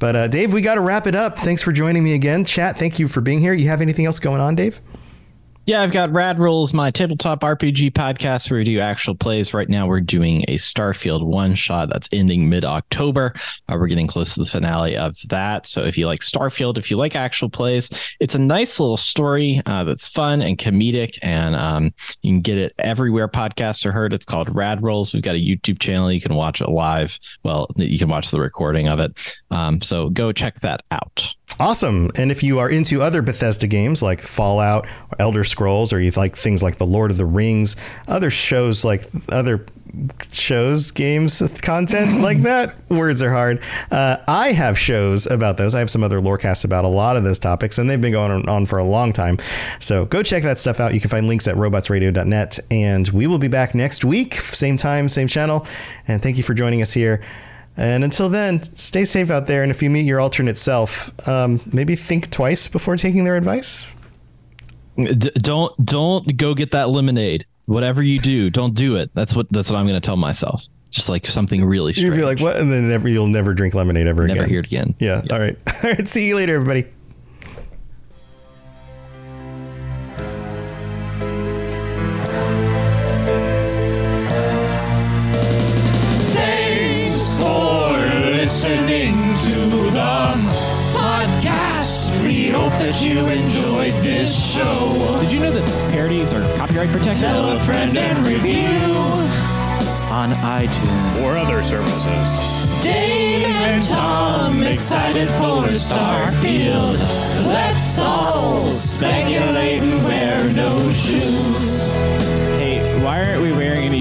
[0.00, 1.38] But uh, Dave, we got to wrap it up.
[1.38, 2.44] Thanks for joining me again.
[2.44, 3.52] Chat, thank you for being here.
[3.52, 4.80] You have anything else going on, Dave?
[5.66, 9.54] Yeah, I've got Rad Rules, my tabletop RPG podcast where we do actual plays.
[9.54, 13.32] Right now, we're doing a Starfield one shot that's ending mid October.
[13.66, 15.66] Uh, we're getting close to the finale of that.
[15.66, 17.88] So if you like Starfield, if you like actual plays,
[18.20, 22.58] it's a nice little story uh, that's fun and comedic, and um, you can get
[22.58, 24.12] it everywhere podcasts are heard.
[24.12, 25.14] It's called Rad Rolls.
[25.14, 26.12] We've got a YouTube channel.
[26.12, 27.18] You can watch it live.
[27.42, 29.34] Well, you can watch the recording of it.
[29.50, 31.34] Um, so go check that out.
[31.60, 32.10] Awesome.
[32.16, 36.10] And if you are into other Bethesda games like Fallout or Elder Scrolls, or you
[36.12, 37.76] like things like The Lord of the Rings,
[38.08, 39.64] other shows like other
[40.32, 43.62] shows, games, content like that, words are hard.
[43.90, 45.74] Uh, I have shows about those.
[45.74, 48.48] I have some other lorecasts about a lot of those topics, and they've been going
[48.48, 49.38] on for a long time.
[49.78, 50.94] So go check that stuff out.
[50.94, 52.58] You can find links at robotsradio.net.
[52.70, 55.66] And we will be back next week, same time, same channel.
[56.08, 57.22] And thank you for joining us here.
[57.76, 59.62] And until then, stay safe out there.
[59.62, 63.86] And if you meet your alternate self, um, maybe think twice before taking their advice.
[64.96, 67.46] D- don't don't go get that lemonade.
[67.66, 69.10] Whatever you do, don't do it.
[69.14, 70.64] That's what that's what I'm going to tell myself.
[70.90, 72.14] Just like something really strange.
[72.14, 72.56] You'll be like, what?
[72.56, 74.48] And then never, you'll never drink lemonade ever Never again.
[74.48, 74.94] hear it again.
[75.00, 75.22] Yeah.
[75.28, 75.56] All right.
[75.84, 76.06] All right.
[76.06, 76.86] See you later, everybody.
[88.54, 89.90] Listening to the
[90.94, 92.22] podcast.
[92.22, 95.18] We hope that you enjoyed this show.
[95.20, 97.18] Did you know that parodies are copyright protected?
[97.18, 98.78] Tell a friend and review
[100.14, 101.24] On iTunes.
[101.24, 102.80] or other services.
[102.84, 107.00] Dave and Tom excited for Starfield.
[107.48, 111.63] Let's all speculate and wear no shoes.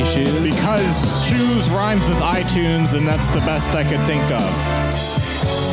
[0.01, 0.43] Shoes?
[0.43, 5.72] Because shoes rhymes with iTunes, and that's the best I could think of.